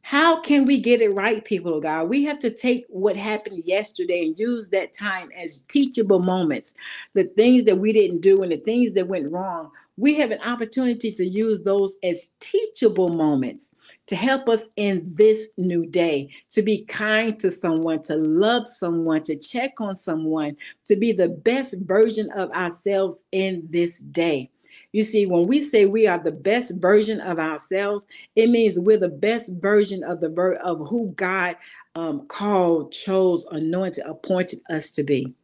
How 0.02 0.40
can 0.40 0.64
we 0.64 0.78
get 0.78 1.02
it 1.02 1.14
right, 1.14 1.44
people 1.44 1.74
of 1.74 1.82
God? 1.82 2.08
We 2.08 2.24
have 2.24 2.38
to 2.38 2.50
take 2.50 2.86
what 2.88 3.16
happened 3.16 3.62
yesterday 3.66 4.26
and 4.26 4.38
use 4.38 4.68
that 4.70 4.94
time 4.94 5.30
as 5.36 5.60
teachable 5.68 6.20
moments. 6.20 6.74
The 7.14 7.24
things 7.24 7.64
that 7.64 7.76
we 7.76 7.92
didn't 7.92 8.20
do 8.22 8.42
and 8.42 8.50
the 8.50 8.56
things 8.56 8.92
that 8.92 9.08
went 9.08 9.30
wrong, 9.30 9.70
we 9.98 10.14
have 10.14 10.30
an 10.30 10.40
opportunity 10.46 11.12
to 11.12 11.24
use 11.26 11.60
those 11.62 11.98
as 12.02 12.28
teachable 12.40 13.10
moments 13.10 13.74
to 14.08 14.16
help 14.16 14.48
us 14.48 14.70
in 14.76 15.08
this 15.14 15.50
new 15.56 15.86
day, 15.86 16.30
to 16.50 16.62
be 16.62 16.84
kind 16.86 17.38
to 17.40 17.50
someone, 17.50 18.02
to 18.02 18.16
love 18.16 18.66
someone, 18.66 19.22
to 19.22 19.38
check 19.38 19.80
on 19.80 19.94
someone, 19.94 20.56
to 20.86 20.96
be 20.96 21.12
the 21.12 21.28
best 21.28 21.74
version 21.82 22.30
of 22.32 22.50
ourselves 22.52 23.24
in 23.32 23.66
this 23.70 23.98
day. 24.00 24.50
You 24.92 25.04
see, 25.04 25.26
when 25.26 25.46
we 25.46 25.62
say 25.62 25.84
we 25.84 26.06
are 26.06 26.18
the 26.18 26.32
best 26.32 26.80
version 26.80 27.20
of 27.20 27.38
ourselves, 27.38 28.08
it 28.36 28.48
means 28.48 28.80
we're 28.80 28.96
the 28.96 29.10
best 29.10 29.52
version 29.60 30.02
of 30.02 30.20
the 30.20 30.30
ver- 30.30 30.54
of 30.54 30.88
who 30.88 31.12
God 31.16 31.56
um, 31.94 32.26
called, 32.28 32.92
chose, 32.92 33.44
anointed, 33.50 34.04
appointed 34.06 34.60
us 34.70 34.90
to 34.92 35.02
be. 35.02 35.34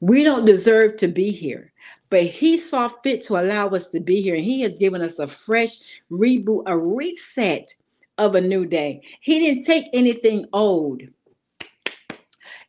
We 0.00 0.24
don't 0.24 0.44
deserve 0.44 0.96
to 0.96 1.08
be 1.08 1.30
here, 1.30 1.72
but 2.10 2.24
He 2.24 2.58
saw 2.58 2.88
fit 2.88 3.22
to 3.24 3.40
allow 3.40 3.68
us 3.68 3.88
to 3.90 4.00
be 4.00 4.20
here, 4.20 4.34
and 4.34 4.44
He 4.44 4.62
has 4.62 4.78
given 4.78 5.02
us 5.02 5.20
a 5.20 5.28
fresh 5.28 5.78
reboot, 6.10 6.64
a 6.66 6.76
reset 6.76 7.72
of 8.18 8.34
a 8.34 8.40
new 8.40 8.66
day. 8.66 9.02
He 9.20 9.38
didn't 9.40 9.64
take 9.64 9.86
anything 9.92 10.46
old 10.52 11.02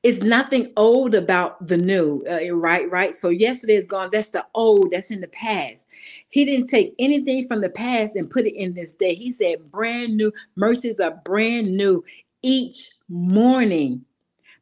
it's 0.05 0.21
nothing 0.21 0.71
old 0.77 1.15
about 1.15 1.67
the 1.67 1.77
new, 1.77 2.23
uh, 2.29 2.53
right? 2.53 2.87
Right. 2.91 3.15
So 3.15 3.29
yesterday 3.29 3.73
is 3.73 3.87
gone. 3.87 4.09
That's 4.11 4.27
the 4.27 4.45
old. 4.53 4.91
That's 4.91 5.09
in 5.09 5.19
the 5.19 5.27
past. 5.29 5.87
He 6.29 6.45
didn't 6.45 6.67
take 6.67 6.93
anything 6.99 7.47
from 7.47 7.59
the 7.61 7.71
past 7.71 8.15
and 8.15 8.29
put 8.29 8.45
it 8.45 8.53
in 8.55 8.75
this 8.75 8.93
day. 8.93 9.15
He 9.15 9.31
said, 9.31 9.71
"Brand 9.71 10.15
new 10.15 10.31
mercies 10.55 10.99
are 10.99 11.19
brand 11.25 11.75
new 11.75 12.03
each 12.43 12.91
morning." 13.09 14.05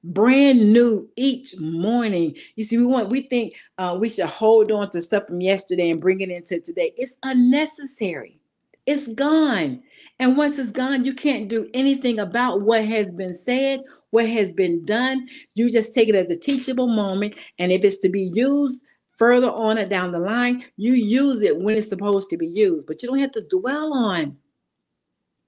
brand 0.06 0.74
new 0.74 1.10
each 1.16 1.58
morning. 1.62 2.36
You 2.58 2.66
see, 2.66 2.78
we 2.78 2.86
want 2.86 3.08
we 3.08 3.22
think 3.22 3.56
uh, 3.78 3.98
we 3.98 4.10
should 4.10 4.26
hold 4.26 4.70
on 4.70 4.90
to 4.90 5.02
stuff 5.02 5.28
from 5.28 5.40
yesterday 5.40 5.92
and 5.92 6.02
bring 6.02 6.20
it 6.20 6.30
into 6.30 6.60
today. 6.60 6.92
It's 6.98 7.16
unnecessary. 7.24 8.38
It's 8.86 9.08
gone. 9.14 9.82
And 10.20 10.38
once 10.38 10.60
it's 10.60 10.72
gone, 10.72 11.06
you 11.06 11.14
can't 11.14 11.50
do 11.50 11.70
anything 11.74 12.20
about 12.20 12.62
what 12.62 12.86
has 12.86 13.12
been 13.12 13.34
said, 13.34 13.82
what 14.12 14.30
has 14.30 14.54
been 14.54 14.86
done. 14.86 15.28
You 15.56 15.72
just 15.72 15.94
take 15.94 16.08
it 16.08 16.16
as 16.16 16.30
a 16.30 16.40
teachable 16.40 16.88
moment. 16.88 17.40
And 17.60 17.72
if 17.72 17.84
it's 17.84 17.98
to 18.00 18.10
be 18.10 18.32
used 18.34 18.84
further 19.18 19.50
on 19.50 19.78
it 19.78 19.90
down 19.90 20.12
the 20.12 20.20
line, 20.20 20.66
you 20.78 20.94
use 20.94 21.42
it 21.42 21.60
when 21.60 21.78
it's 21.78 21.90
supposed 21.90 22.30
to 22.30 22.38
be 22.38 22.48
used. 22.48 22.88
But 22.88 23.02
you 23.02 23.10
don't 23.10 23.20
have 23.20 23.32
to 23.34 23.46
dwell 23.50 23.94
on. 23.94 24.38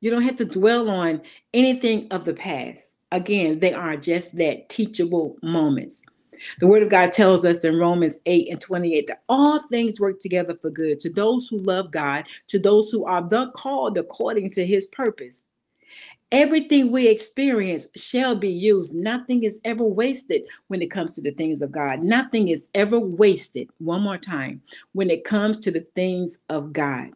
You 0.01 0.11
don't 0.11 0.23
have 0.23 0.37
to 0.37 0.45
dwell 0.45 0.89
on 0.89 1.21
anything 1.53 2.07
of 2.11 2.25
the 2.25 2.33
past. 2.33 2.95
Again, 3.11 3.59
they 3.59 3.73
are 3.73 3.95
just 3.95 4.37
that 4.37 4.69
teachable 4.69 5.37
moments. 5.41 6.01
The 6.59 6.67
word 6.67 6.83
of 6.83 6.89
God 6.89 7.11
tells 7.11 7.45
us 7.45 7.63
in 7.63 7.79
Romans 7.79 8.19
8 8.25 8.49
and 8.49 8.61
28 8.61 9.07
that 9.07 9.23
all 9.29 9.61
things 9.67 9.99
work 9.99 10.19
together 10.19 10.55
for 10.55 10.69
good 10.69 10.99
to 11.01 11.09
those 11.09 11.47
who 11.47 11.57
love 11.59 11.91
God, 11.91 12.25
to 12.47 12.59
those 12.59 12.91
who 12.91 13.05
are 13.05 13.21
the 13.21 13.51
called 13.51 13.97
according 13.97 14.51
to 14.51 14.65
his 14.65 14.87
purpose. 14.87 15.47
Everything 16.31 16.91
we 16.91 17.07
experience 17.07 17.87
shall 17.95 18.35
be 18.35 18.49
used. 18.49 18.95
Nothing 18.95 19.43
is 19.43 19.61
ever 19.63 19.83
wasted 19.83 20.43
when 20.67 20.81
it 20.81 20.91
comes 20.91 21.13
to 21.13 21.21
the 21.21 21.31
things 21.31 21.61
of 21.61 21.71
God. 21.71 22.01
Nothing 22.03 22.49
is 22.49 22.67
ever 22.73 22.99
wasted, 22.99 23.69
one 23.77 24.01
more 24.01 24.17
time, 24.17 24.61
when 24.93 25.09
it 25.09 25.23
comes 25.23 25.59
to 25.59 25.71
the 25.71 25.87
things 25.95 26.39
of 26.49 26.73
God. 26.73 27.11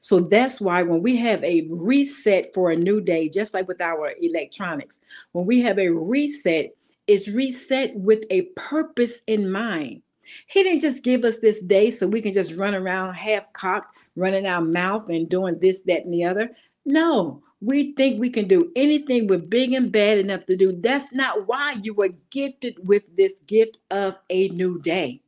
So 0.00 0.20
that's 0.20 0.60
why 0.60 0.82
when 0.82 1.02
we 1.02 1.16
have 1.16 1.44
a 1.44 1.68
reset 1.70 2.54
for 2.54 2.70
a 2.70 2.76
new 2.76 3.00
day, 3.00 3.28
just 3.28 3.52
like 3.52 3.68
with 3.68 3.82
our 3.82 4.12
electronics, 4.22 5.00
when 5.32 5.44
we 5.46 5.60
have 5.60 5.78
a 5.78 5.90
reset, 5.90 6.72
is 7.06 7.30
reset 7.30 7.94
with 7.96 8.24
a 8.30 8.42
purpose 8.56 9.22
in 9.26 9.50
mind. 9.50 10.02
He 10.46 10.62
didn't 10.62 10.80
just 10.80 11.04
give 11.04 11.24
us 11.24 11.38
this 11.38 11.60
day 11.60 11.90
so 11.90 12.06
we 12.06 12.22
can 12.22 12.32
just 12.32 12.54
run 12.54 12.74
around 12.74 13.14
half 13.14 13.52
cocked, 13.52 13.98
running 14.16 14.46
our 14.46 14.62
mouth 14.62 15.08
and 15.08 15.28
doing 15.28 15.58
this, 15.58 15.82
that, 15.82 16.04
and 16.04 16.14
the 16.14 16.24
other. 16.24 16.50
No, 16.86 17.42
we 17.60 17.92
think 17.92 18.20
we 18.20 18.30
can 18.30 18.46
do 18.46 18.70
anything 18.76 19.26
we're 19.26 19.38
big 19.38 19.72
and 19.72 19.92
bad 19.92 20.18
enough 20.18 20.46
to 20.46 20.56
do. 20.56 20.72
That's 20.72 21.12
not 21.12 21.46
why 21.46 21.76
you 21.82 21.94
were 21.94 22.10
gifted 22.30 22.76
with 22.86 23.14
this 23.16 23.40
gift 23.40 23.78
of 23.90 24.18
a 24.30 24.48
new 24.50 24.80
day. 24.80 25.20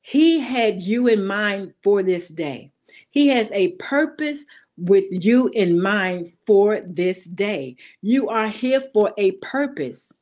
He 0.00 0.40
had 0.40 0.82
you 0.82 1.06
in 1.06 1.24
mind 1.24 1.74
for 1.82 2.02
this 2.02 2.28
day. 2.28 2.72
He 3.10 3.28
has 3.28 3.50
a 3.52 3.72
purpose 3.72 4.44
with 4.76 5.04
you 5.10 5.48
in 5.54 5.80
mind 5.80 6.26
for 6.46 6.80
this 6.80 7.24
day. 7.24 7.76
You 8.00 8.28
are 8.28 8.48
here 8.48 8.80
for 8.80 9.12
a 9.16 9.32
purpose 9.32 10.12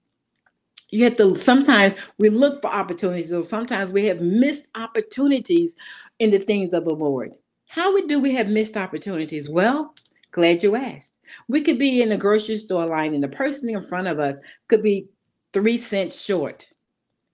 you 0.90 1.04
have 1.04 1.16
to 1.16 1.36
sometimes 1.36 1.96
we 2.18 2.28
look 2.28 2.60
for 2.62 2.68
opportunities 2.68 3.32
or 3.32 3.42
sometimes 3.42 3.92
we 3.92 4.04
have 4.06 4.20
missed 4.20 4.68
opportunities 4.74 5.76
in 6.18 6.30
the 6.30 6.38
things 6.38 6.72
of 6.72 6.84
the 6.84 6.94
lord. 6.94 7.32
How 7.68 8.04
do 8.06 8.20
we 8.20 8.34
have 8.34 8.48
missed 8.48 8.76
opportunities? 8.76 9.48
Well 9.48 9.94
glad 10.32 10.62
you 10.62 10.76
asked. 10.76 11.18
We 11.48 11.60
could 11.60 11.78
be 11.78 12.02
in 12.02 12.12
a 12.12 12.16
grocery 12.16 12.56
store 12.56 12.86
line 12.86 13.14
and 13.14 13.22
the 13.22 13.28
person 13.28 13.68
in 13.68 13.80
front 13.80 14.08
of 14.08 14.18
us 14.18 14.38
could 14.68 14.82
be 14.82 15.08
three 15.52 15.76
cents 15.76 16.22
short. 16.22 16.68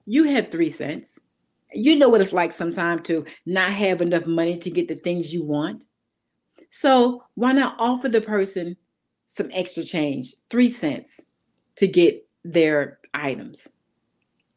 You 0.07 0.25
have 0.25 0.51
three 0.51 0.71
cents. 0.71 1.19
You 1.75 1.97
know 1.97 2.09
what 2.09 2.21
it's 2.21 2.33
like 2.33 2.53
sometimes 2.53 3.03
to 3.09 3.25
not 3.45 3.71
have 3.71 4.01
enough 4.01 4.27
money 4.27 4.57
to 4.59 4.71
get 4.71 4.89
the 4.89 4.95
things 4.95 5.33
you 5.33 5.45
want. 5.45 5.85
So 6.71 7.23
why 7.35 7.53
not 7.53 7.77
offer 7.79 8.09
the 8.09 8.21
person 8.21 8.77
some 9.27 9.51
extra 9.53 9.83
change 9.83 10.35
three 10.51 10.71
cents 10.71 11.21
to 11.77 11.87
get 11.87 12.27
their 12.45 13.01
items. 13.17 13.69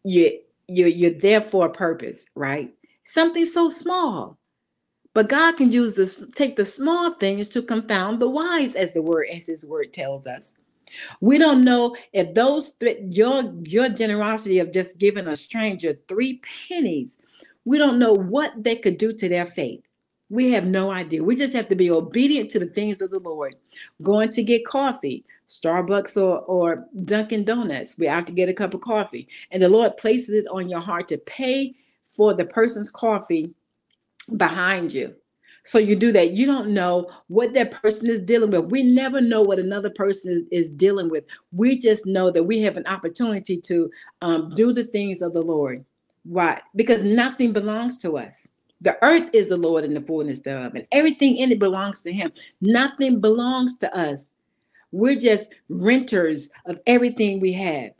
You 0.06 0.40
you 0.68 0.88
you're 0.88 1.12
there 1.20 1.42
for 1.42 1.68
a 1.68 1.72
purpose, 1.72 2.28
right? 2.36 2.74
Something 3.06 3.46
so 3.46 3.70
small. 3.70 4.38
But 5.14 5.30
God 5.30 5.58
can 5.58 5.72
use 5.74 5.96
this, 5.96 6.24
take 6.36 6.56
the 6.58 6.66
small 6.66 7.16
things 7.16 7.50
to 7.50 7.64
confound 7.64 8.22
the 8.22 8.30
wise, 8.30 8.76
as 8.76 8.94
the 8.94 9.02
word, 9.04 9.28
as 9.34 9.48
his 9.48 9.66
word 9.66 9.94
tells 9.94 10.28
us. 10.28 10.54
We 11.22 11.38
don't 11.40 11.66
know 11.66 11.96
if 12.14 12.34
those 12.36 12.76
th- 12.78 13.00
your 13.12 13.54
your 13.66 13.90
generosity 13.90 14.60
of 14.60 14.72
just 14.74 15.00
giving 15.00 15.28
a 15.28 15.36
stranger 15.36 15.96
three 16.08 16.42
pennies, 16.70 17.20
we 17.66 17.78
don't 17.80 18.00
know 18.00 18.14
what 18.14 18.54
they 18.64 18.76
could 18.78 18.98
do 19.00 19.12
to 19.14 19.30
their 19.30 19.46
faith. 19.48 19.84
We 20.30 20.52
have 20.52 20.70
no 20.70 20.92
idea. 20.92 21.24
We 21.24 21.36
just 21.36 21.54
have 21.54 21.70
to 21.70 21.76
be 21.76 21.90
obedient 21.90 22.52
to 22.52 22.60
the 22.60 22.68
things 22.68 23.02
of 23.02 23.10
the 23.10 23.20
Lord. 23.20 23.56
Going 24.04 24.30
to 24.30 24.44
get 24.44 24.66
coffee, 24.66 25.26
Starbucks 25.48 26.22
or, 26.22 26.42
or 26.42 26.86
Dunkin' 27.06 27.46
Donuts. 27.46 27.98
We 27.98 28.06
have 28.06 28.26
to 28.26 28.34
get 28.34 28.50
a 28.50 28.54
cup 28.54 28.76
of 28.76 28.82
coffee. 28.82 29.28
And 29.52 29.62
the 29.64 29.70
Lord 29.70 29.98
places 29.98 30.30
it 30.30 30.48
on 30.52 30.70
your 30.70 30.82
heart 30.82 31.08
to 31.08 31.18
pay 31.18 31.74
for 32.04 32.34
the 32.34 32.46
person's 32.46 32.92
coffee 32.92 33.54
behind 34.38 34.94
you. 34.94 35.16
So 35.64 35.78
you 35.78 35.96
do 35.96 36.12
that. 36.14 36.32
You 36.32 36.46
don't 36.46 36.74
know 36.74 37.10
what 37.28 37.54
that 37.54 37.72
person 37.72 38.10
is 38.10 38.22
dealing 38.22 38.52
with. 38.52 38.72
We 38.72 38.84
never 38.84 39.22
know 39.22 39.42
what 39.42 39.60
another 39.60 39.90
person 39.90 40.48
is, 40.52 40.66
is 40.66 40.70
dealing 40.70 41.10
with. 41.10 41.26
We 41.52 41.78
just 41.78 42.06
know 42.06 42.32
that 42.32 42.44
we 42.44 42.62
have 42.62 42.78
an 42.78 42.88
opportunity 42.88 43.60
to 43.62 43.90
um, 44.22 44.52
do 44.56 44.74
the 44.74 44.84
things 44.84 45.22
of 45.22 45.34
the 45.34 45.42
Lord. 45.42 45.84
Why? 46.24 46.62
Because 46.76 47.04
nothing 47.04 47.52
belongs 47.52 47.98
to 48.00 48.18
us. 48.18 48.48
The 48.82 48.98
earth 49.04 49.30
is 49.34 49.50
the 49.50 49.58
Lord 49.58 49.84
and 49.84 49.96
the 49.96 50.02
fullness 50.02 50.40
thereof, 50.40 50.74
and 50.76 50.88
everything 50.92 51.38
in 51.38 51.52
it 51.52 51.60
belongs 51.60 52.02
to 52.04 52.14
Him. 52.14 52.32
Nothing 52.62 53.20
belongs 53.20 53.78
to 53.80 53.96
us. 53.96 54.32
We're 54.92 55.20
just 55.20 55.50
renters 55.68 56.50
of 56.66 56.80
everything 56.88 57.40
we 57.40 57.52
have 57.54 57.92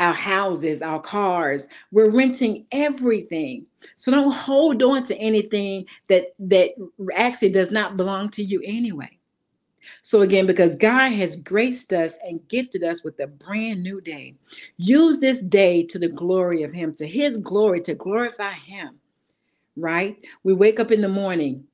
our 0.00 0.14
houses, 0.14 0.80
our 0.80 1.00
cars. 1.00 1.68
We're 1.92 2.10
renting 2.10 2.66
everything. 2.72 3.66
So 3.96 4.10
don't 4.10 4.32
hold 4.32 4.82
on 4.82 5.04
to 5.04 5.16
anything 5.18 5.86
that 6.08 6.34
that 6.38 6.70
actually 7.14 7.50
does 7.50 7.70
not 7.70 7.96
belong 7.96 8.30
to 8.30 8.42
you 8.42 8.62
anyway. 8.64 9.18
So 10.02 10.22
again, 10.22 10.46
because 10.46 10.76
God 10.76 11.10
has 11.12 11.36
graced 11.36 11.92
us 11.92 12.16
and 12.26 12.46
gifted 12.48 12.82
us 12.82 13.04
with 13.04 13.18
a 13.20 13.26
brand 13.26 13.82
new 13.82 14.00
day, 14.00 14.34
use 14.78 15.20
this 15.20 15.42
day 15.42 15.84
to 15.84 15.98
the 15.98 16.08
glory 16.08 16.62
of 16.62 16.72
Him, 16.72 16.94
to 16.94 17.06
His 17.06 17.36
glory, 17.36 17.80
to 17.82 17.94
glorify 17.94 18.52
Him 18.52 18.98
right? 19.76 20.16
We 20.44 20.52
wake 20.52 20.80
up 20.80 20.90
in 20.90 21.00
the 21.00 21.08
morning, 21.08 21.64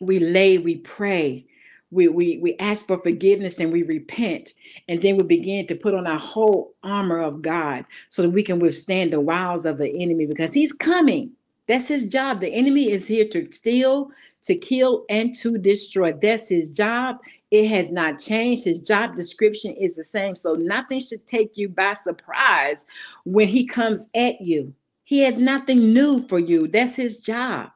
we 0.00 0.18
lay, 0.18 0.58
we 0.58 0.76
pray, 0.76 1.46
we, 1.90 2.08
we, 2.08 2.38
we 2.38 2.56
ask 2.58 2.86
for 2.86 2.98
forgiveness 2.98 3.58
and 3.58 3.72
we 3.72 3.82
repent. 3.82 4.52
And 4.88 5.00
then 5.00 5.16
we 5.16 5.24
begin 5.24 5.66
to 5.68 5.74
put 5.74 5.94
on 5.94 6.06
our 6.06 6.18
whole 6.18 6.74
armor 6.82 7.20
of 7.20 7.40
God 7.40 7.84
so 8.10 8.22
that 8.22 8.30
we 8.30 8.42
can 8.42 8.58
withstand 8.58 9.12
the 9.12 9.20
wiles 9.20 9.64
of 9.64 9.78
the 9.78 10.02
enemy 10.02 10.26
because 10.26 10.52
he's 10.52 10.72
coming. 10.72 11.32
That's 11.66 11.88
his 11.88 12.08
job. 12.08 12.40
The 12.40 12.52
enemy 12.52 12.90
is 12.90 13.06
here 13.06 13.26
to 13.28 13.50
steal, 13.52 14.10
to 14.42 14.54
kill, 14.54 15.04
and 15.08 15.34
to 15.36 15.58
destroy. 15.58 16.12
That's 16.12 16.48
his 16.48 16.72
job. 16.72 17.18
It 17.50 17.68
has 17.68 17.90
not 17.90 18.18
changed. 18.18 18.64
His 18.64 18.82
job 18.82 19.16
description 19.16 19.72
is 19.72 19.96
the 19.96 20.04
same. 20.04 20.36
So 20.36 20.54
nothing 20.54 21.00
should 21.00 21.26
take 21.26 21.56
you 21.56 21.70
by 21.70 21.94
surprise 21.94 22.86
when 23.24 23.48
he 23.48 23.66
comes 23.66 24.10
at 24.14 24.40
you. 24.40 24.74
He 25.08 25.20
has 25.20 25.38
nothing 25.38 25.94
new 25.94 26.20
for 26.20 26.38
you. 26.38 26.68
That's 26.68 26.94
his 26.94 27.16
job. 27.16 27.70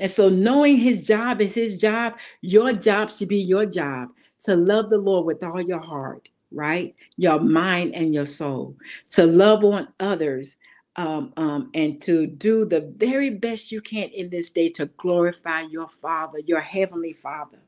And 0.00 0.10
so, 0.10 0.30
knowing 0.30 0.78
his 0.78 1.06
job 1.06 1.42
is 1.42 1.54
his 1.54 1.76
job, 1.78 2.14
your 2.40 2.72
job 2.72 3.10
should 3.10 3.28
be 3.28 3.36
your 3.42 3.66
job 3.66 4.08
to 4.44 4.56
love 4.56 4.88
the 4.88 4.96
Lord 4.96 5.26
with 5.26 5.42
all 5.44 5.60
your 5.60 5.80
heart, 5.80 6.30
right? 6.50 6.94
Your 7.18 7.40
mind 7.40 7.94
and 7.94 8.14
your 8.14 8.24
soul, 8.24 8.74
to 9.10 9.26
love 9.26 9.66
on 9.66 9.88
others, 10.00 10.56
um, 10.96 11.34
um, 11.36 11.70
and 11.74 12.00
to 12.04 12.26
do 12.26 12.64
the 12.64 12.90
very 12.96 13.28
best 13.28 13.70
you 13.70 13.82
can 13.82 14.08
in 14.08 14.30
this 14.30 14.48
day 14.48 14.70
to 14.70 14.86
glorify 14.96 15.60
your 15.60 15.90
Father, 15.90 16.38
your 16.46 16.62
Heavenly 16.62 17.12
Father. 17.12 17.58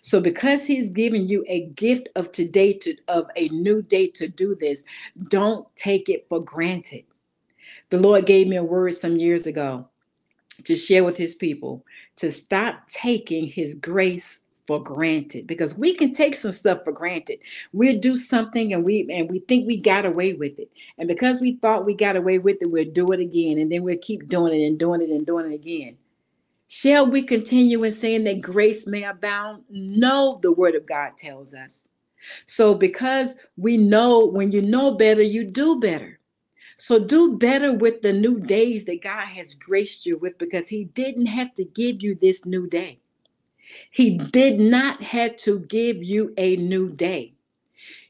So, 0.00 0.20
because 0.20 0.66
He's 0.66 0.90
given 0.90 1.28
you 1.28 1.44
a 1.46 1.66
gift 1.76 2.08
of 2.16 2.32
today, 2.32 2.72
to 2.72 2.96
of 3.06 3.28
a 3.36 3.50
new 3.50 3.82
day 3.82 4.08
to 4.08 4.26
do 4.26 4.56
this, 4.56 4.82
don't 5.28 5.64
take 5.76 6.08
it 6.08 6.26
for 6.28 6.42
granted. 6.44 7.04
The 7.90 8.00
Lord 8.00 8.26
gave 8.26 8.48
me 8.48 8.56
a 8.56 8.64
word 8.64 8.94
some 8.94 9.16
years 9.18 9.46
ago 9.46 9.88
to 10.64 10.76
share 10.76 11.04
with 11.04 11.16
his 11.16 11.34
people 11.34 11.84
to 12.16 12.30
stop 12.30 12.86
taking 12.88 13.46
his 13.46 13.74
grace 13.74 14.42
for 14.66 14.82
granted 14.82 15.46
because 15.48 15.76
we 15.76 15.94
can 15.94 16.12
take 16.12 16.36
some 16.36 16.52
stuff 16.52 16.84
for 16.84 16.92
granted. 16.92 17.40
We'll 17.72 17.98
do 17.98 18.16
something 18.16 18.72
and 18.72 18.84
we 18.84 19.08
and 19.12 19.30
we 19.30 19.40
think 19.40 19.66
we 19.66 19.78
got 19.78 20.06
away 20.06 20.34
with 20.34 20.58
it. 20.60 20.70
And 20.98 21.08
because 21.08 21.40
we 21.40 21.54
thought 21.56 21.86
we 21.86 21.94
got 21.94 22.16
away 22.16 22.38
with 22.38 22.58
it, 22.60 22.70
we'll 22.70 22.84
do 22.90 23.12
it 23.12 23.20
again 23.20 23.58
and 23.58 23.72
then 23.72 23.82
we'll 23.82 23.98
keep 24.02 24.28
doing 24.28 24.54
it 24.54 24.66
and 24.66 24.78
doing 24.78 25.02
it 25.02 25.10
and 25.10 25.26
doing 25.26 25.50
it 25.52 25.54
again. 25.54 25.96
Shall 26.68 27.10
we 27.10 27.22
continue 27.22 27.84
in 27.84 27.92
saying 27.92 28.22
that 28.24 28.42
grace 28.42 28.86
may 28.86 29.04
abound? 29.04 29.64
No, 29.70 30.38
the 30.42 30.52
word 30.52 30.76
of 30.76 30.86
God 30.86 31.18
tells 31.18 31.54
us. 31.54 31.88
So 32.46 32.74
because 32.76 33.36
we 33.58 33.78
know 33.78 34.26
when 34.26 34.52
you 34.52 34.62
know 34.62 34.96
better, 34.96 35.22
you 35.22 35.44
do 35.44 35.80
better. 35.80 36.19
So 36.80 36.98
do 36.98 37.36
better 37.36 37.74
with 37.74 38.00
the 38.00 38.12
new 38.14 38.40
days 38.40 38.86
that 38.86 39.02
God 39.02 39.26
has 39.26 39.52
graced 39.52 40.06
you 40.06 40.16
with 40.16 40.38
because 40.38 40.66
He 40.66 40.84
didn't 40.86 41.26
have 41.26 41.54
to 41.56 41.64
give 41.66 42.02
you 42.02 42.14
this 42.14 42.46
new 42.46 42.66
day. 42.66 43.00
He 43.90 44.16
did 44.16 44.58
not 44.58 45.02
have 45.02 45.36
to 45.38 45.60
give 45.60 46.02
you 46.02 46.32
a 46.38 46.56
new 46.56 46.88
day. 46.88 47.34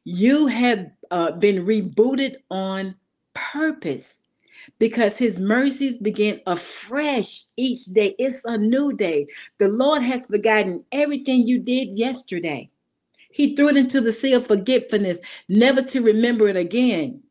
You 0.04 0.46
have 0.46 0.88
uh, 1.10 1.32
been 1.32 1.66
rebooted 1.66 2.36
on 2.48 2.94
purpose 3.34 4.22
because 4.78 5.18
his 5.18 5.40
mercies 5.40 5.98
begin 5.98 6.40
afresh 6.46 7.46
each 7.56 7.86
day. 7.86 8.14
It's 8.20 8.44
a 8.44 8.56
new 8.56 8.92
day. 8.92 9.26
The 9.58 9.68
Lord 9.68 10.02
has 10.02 10.26
forgotten 10.26 10.84
everything 10.92 11.44
you 11.44 11.58
did 11.58 11.88
yesterday. 11.88 12.70
He 13.32 13.56
threw 13.56 13.70
it 13.70 13.76
into 13.76 14.00
the 14.00 14.12
sea 14.12 14.34
of 14.34 14.46
forgetfulness, 14.46 15.18
never 15.48 15.82
to 15.82 16.02
remember 16.02 16.46
it 16.46 16.56
again 16.56 17.22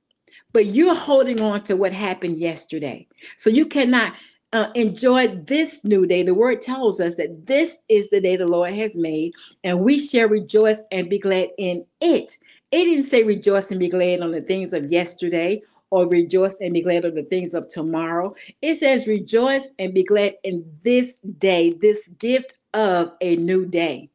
but 0.54 0.68
you're 0.68 0.96
holding 0.96 1.42
on 1.42 1.64
to 1.64 1.76
what 1.76 1.94
happened 1.94 2.38
yesterday. 2.38 3.08
So 3.38 3.50
you 3.50 3.66
cannot 3.66 4.14
uh, 4.54 4.70
enjoy 4.76 5.28
this 5.28 5.84
new 5.84 6.06
day. 6.06 6.24
The 6.24 6.34
word 6.34 6.62
tells 6.62 7.00
us 7.00 7.16
that 7.16 7.46
this 7.46 7.80
is 7.90 8.10
the 8.10 8.20
day 8.20 8.36
the 8.36 8.48
Lord 8.48 8.74
has 8.74 8.98
made, 8.98 9.34
and 9.64 9.82
we 9.82 10.00
shall 10.00 10.28
rejoice 10.28 10.84
and 10.92 11.10
be 11.10 11.20
glad 11.20 11.50
in 11.58 11.86
it. 12.02 12.38
It 12.72 12.86
didn't 12.86 13.04
say 13.04 13.24
rejoice 13.24 13.72
and 13.72 13.80
be 13.80 13.90
glad 13.90 14.22
on 14.22 14.32
the 14.32 14.42
things 14.42 14.74
of 14.74 14.92
yesterday 14.92 15.62
or 15.92 16.08
rejoice 16.08 16.56
and 16.62 16.74
be 16.74 16.82
glad 16.82 17.06
on 17.06 17.16
the 17.16 17.24
things 17.24 17.54
of 17.54 17.68
tomorrow. 17.68 18.34
It 18.62 18.76
says 18.76 19.08
rejoice 19.08 19.72
and 19.80 19.94
be 19.94 20.04
glad 20.04 20.36
in 20.44 20.66
this 20.84 21.18
day, 21.20 21.74
this 21.74 22.08
gift 22.20 22.56
of 22.74 23.14
a 23.22 23.36
new 23.38 23.66
day. 23.66 24.10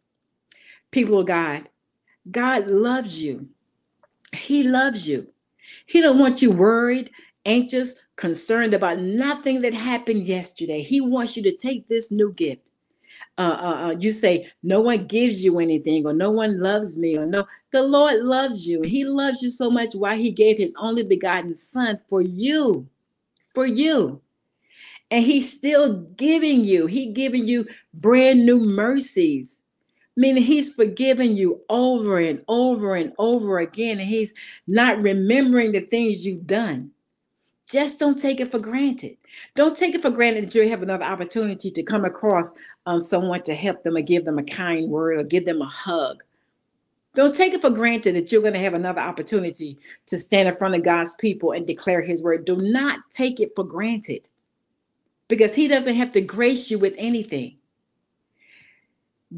People 0.92 1.18
of 1.18 1.26
God, 1.26 1.68
God 2.30 2.68
loves 2.68 3.20
you. 3.20 3.48
He 4.32 4.62
loves 4.62 5.06
you. 5.06 5.33
He 5.86 6.00
don't 6.00 6.18
want 6.18 6.42
you 6.42 6.50
worried, 6.50 7.10
anxious, 7.46 7.94
concerned 8.16 8.74
about 8.74 9.00
nothing 9.00 9.60
that 9.60 9.74
happened 9.74 10.26
yesterday. 10.26 10.82
He 10.82 11.00
wants 11.00 11.36
you 11.36 11.42
to 11.42 11.56
take 11.56 11.88
this 11.88 12.10
new 12.10 12.32
gift. 12.32 12.70
Uh, 13.36 13.42
uh, 13.42 13.86
uh, 13.86 13.96
you 13.98 14.12
say 14.12 14.48
no 14.62 14.80
one 14.80 15.06
gives 15.06 15.44
you 15.44 15.58
anything 15.58 16.06
or 16.06 16.12
no 16.12 16.30
one 16.30 16.60
loves 16.60 16.96
me 16.96 17.18
or 17.18 17.26
no 17.26 17.44
the 17.72 17.82
lord 17.82 18.22
loves 18.22 18.66
you 18.66 18.80
he 18.82 19.04
loves 19.04 19.42
you 19.42 19.50
so 19.50 19.68
much 19.68 19.92
why 19.94 20.14
he 20.14 20.30
gave 20.30 20.56
his 20.56 20.74
only 20.78 21.02
begotten 21.02 21.56
son 21.56 21.98
for 22.08 22.20
you 22.20 22.86
for 23.52 23.66
you 23.66 24.20
and 25.10 25.24
he's 25.24 25.52
still 25.52 26.02
giving 26.16 26.60
you 26.60 26.86
he 26.86 27.12
giving 27.12 27.44
you 27.44 27.66
brand 27.94 28.46
new 28.46 28.60
mercies 28.60 29.62
meaning 30.16 30.42
he's 30.42 30.72
forgiven 30.72 31.36
you 31.36 31.60
over 31.68 32.18
and 32.18 32.42
over 32.48 32.94
and 32.94 33.12
over 33.18 33.58
again, 33.58 33.98
and 33.98 34.08
he's 34.08 34.34
not 34.66 35.02
remembering 35.02 35.72
the 35.72 35.80
things 35.80 36.26
you've 36.26 36.46
done. 36.46 36.90
Just 37.68 37.98
don't 37.98 38.20
take 38.20 38.40
it 38.40 38.50
for 38.50 38.58
granted. 38.58 39.16
Don't 39.54 39.76
take 39.76 39.94
it 39.94 40.02
for 40.02 40.10
granted 40.10 40.46
that 40.46 40.54
you 40.54 40.68
have 40.68 40.82
another 40.82 41.04
opportunity 41.04 41.70
to 41.70 41.82
come 41.82 42.04
across 42.04 42.52
um, 42.86 43.00
someone 43.00 43.42
to 43.42 43.54
help 43.54 43.82
them 43.82 43.96
or 43.96 44.02
give 44.02 44.24
them 44.24 44.38
a 44.38 44.42
kind 44.42 44.90
word 44.90 45.18
or 45.18 45.24
give 45.24 45.46
them 45.46 45.62
a 45.62 45.66
hug. 45.66 46.22
Don't 47.14 47.34
take 47.34 47.54
it 47.54 47.60
for 47.60 47.70
granted 47.70 48.16
that 48.16 48.32
you're 48.32 48.42
going 48.42 48.54
to 48.54 48.60
have 48.60 48.74
another 48.74 49.00
opportunity 49.00 49.78
to 50.06 50.18
stand 50.18 50.48
in 50.48 50.54
front 50.54 50.74
of 50.74 50.82
God's 50.82 51.14
people 51.14 51.52
and 51.52 51.66
declare 51.66 52.02
his 52.02 52.22
word. 52.22 52.44
Do 52.44 52.56
not 52.56 53.00
take 53.10 53.40
it 53.40 53.52
for 53.54 53.64
granted 53.64 54.28
because 55.28 55.54
he 55.54 55.68
doesn't 55.68 55.94
have 55.94 56.12
to 56.12 56.20
grace 56.20 56.70
you 56.70 56.78
with 56.78 56.94
anything. 56.98 57.56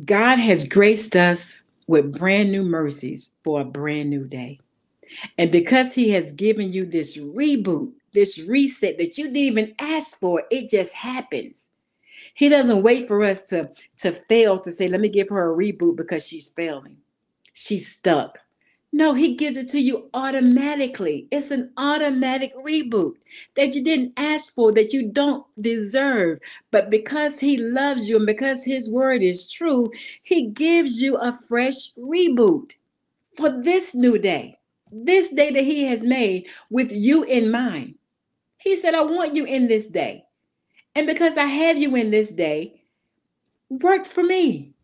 God 0.04 0.38
has 0.38 0.68
graced 0.68 1.16
us 1.16 1.58
with 1.86 2.18
brand 2.18 2.52
new 2.52 2.62
mercies 2.62 3.34
for 3.44 3.60
a 3.60 3.64
brand 3.64 4.10
new 4.10 4.24
day. 4.26 4.60
And 5.38 5.50
because 5.50 5.94
He 5.94 6.10
has 6.10 6.32
given 6.32 6.72
you 6.72 6.84
this 6.84 7.16
reboot, 7.16 7.92
this 8.12 8.38
reset 8.40 8.98
that 8.98 9.16
you 9.16 9.24
didn't 9.24 9.36
even 9.36 9.74
ask 9.80 10.18
for, 10.18 10.42
it 10.50 10.68
just 10.68 10.94
happens. 10.94 11.70
He 12.34 12.48
doesn't 12.48 12.82
wait 12.82 13.08
for 13.08 13.22
us 13.22 13.44
to, 13.44 13.70
to 13.98 14.12
fail 14.12 14.58
to 14.58 14.72
say, 14.72 14.88
let 14.88 15.00
me 15.00 15.08
give 15.08 15.28
her 15.28 15.52
a 15.52 15.56
reboot 15.56 15.96
because 15.96 16.26
she's 16.26 16.48
failing. 16.48 16.96
She's 17.52 17.88
stuck. 17.88 18.38
No, 18.92 19.12
he 19.14 19.34
gives 19.36 19.56
it 19.58 19.68
to 19.70 19.80
you 19.80 20.08
automatically. 20.14 21.28
It's 21.30 21.50
an 21.50 21.72
automatic 21.76 22.54
reboot 22.56 23.14
that 23.54 23.74
you 23.74 23.84
didn't 23.84 24.14
ask 24.16 24.54
for, 24.54 24.72
that 24.72 24.92
you 24.92 25.10
don't 25.10 25.44
deserve. 25.60 26.38
But 26.70 26.90
because 26.90 27.38
he 27.40 27.58
loves 27.58 28.08
you 28.08 28.16
and 28.16 28.26
because 28.26 28.64
his 28.64 28.90
word 28.90 29.22
is 29.22 29.50
true, 29.50 29.90
he 30.22 30.48
gives 30.48 31.02
you 31.02 31.16
a 31.16 31.38
fresh 31.48 31.92
reboot 31.98 32.72
for 33.36 33.50
this 33.62 33.94
new 33.94 34.18
day, 34.18 34.58
this 34.90 35.30
day 35.30 35.52
that 35.52 35.64
he 35.64 35.84
has 35.84 36.02
made 36.02 36.46
with 36.70 36.90
you 36.92 37.24
in 37.24 37.50
mind. 37.50 37.96
He 38.58 38.76
said, 38.76 38.94
I 38.94 39.02
want 39.02 39.34
you 39.34 39.44
in 39.44 39.68
this 39.68 39.88
day. 39.88 40.24
And 40.94 41.06
because 41.06 41.36
I 41.36 41.44
have 41.44 41.76
you 41.76 41.96
in 41.96 42.10
this 42.10 42.30
day, 42.32 42.82
work 43.68 44.06
for 44.06 44.22
me. 44.22 44.75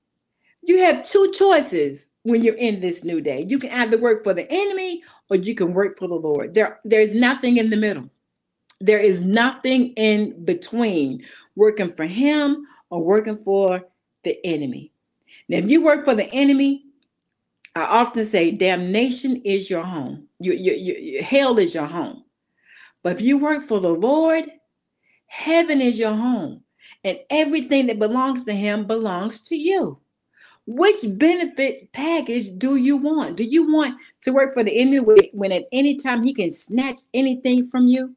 You 0.62 0.78
have 0.78 1.04
two 1.06 1.32
choices 1.32 2.12
when 2.22 2.44
you're 2.44 2.54
in 2.54 2.80
this 2.80 3.02
new 3.02 3.20
day. 3.20 3.44
You 3.48 3.58
can 3.58 3.70
either 3.70 3.98
work 3.98 4.22
for 4.22 4.32
the 4.32 4.46
enemy 4.50 5.02
or 5.28 5.36
you 5.36 5.54
can 5.54 5.74
work 5.74 5.98
for 5.98 6.06
the 6.06 6.14
Lord. 6.14 6.54
There, 6.54 6.78
there's 6.84 7.14
nothing 7.14 7.56
in 7.56 7.68
the 7.68 7.76
middle. 7.76 8.08
There 8.80 9.00
is 9.00 9.24
nothing 9.24 9.92
in 9.94 10.44
between 10.44 11.24
working 11.56 11.92
for 11.92 12.04
him 12.04 12.66
or 12.90 13.02
working 13.02 13.36
for 13.36 13.82
the 14.22 14.38
enemy. 14.44 14.92
Now, 15.48 15.58
if 15.58 15.70
you 15.70 15.82
work 15.82 16.04
for 16.04 16.14
the 16.14 16.32
enemy, 16.32 16.84
I 17.74 17.82
often 17.82 18.24
say 18.24 18.50
damnation 18.50 19.42
is 19.44 19.70
your 19.70 19.82
home. 19.82 20.28
You, 20.38 20.52
you, 20.52 20.72
you, 20.74 21.22
hell 21.22 21.58
is 21.58 21.74
your 21.74 21.86
home. 21.86 22.24
But 23.02 23.16
if 23.16 23.22
you 23.22 23.38
work 23.38 23.64
for 23.64 23.80
the 23.80 23.88
Lord, 23.88 24.44
heaven 25.26 25.80
is 25.80 25.98
your 25.98 26.14
home. 26.14 26.62
And 27.02 27.18
everything 27.30 27.86
that 27.86 27.98
belongs 27.98 28.44
to 28.44 28.52
him 28.52 28.86
belongs 28.86 29.40
to 29.48 29.56
you. 29.56 30.01
Which 30.66 31.00
benefits 31.04 31.82
package 31.92 32.50
do 32.56 32.76
you 32.76 32.96
want? 32.96 33.36
Do 33.36 33.44
you 33.44 33.72
want 33.72 33.96
to 34.22 34.32
work 34.32 34.54
for 34.54 34.62
the 34.62 34.78
enemy 34.78 35.30
when 35.32 35.50
at 35.52 35.64
any 35.72 35.96
time 35.96 36.22
he 36.22 36.32
can 36.32 36.50
snatch 36.50 37.00
anything 37.14 37.66
from 37.66 37.88
you? 37.88 38.14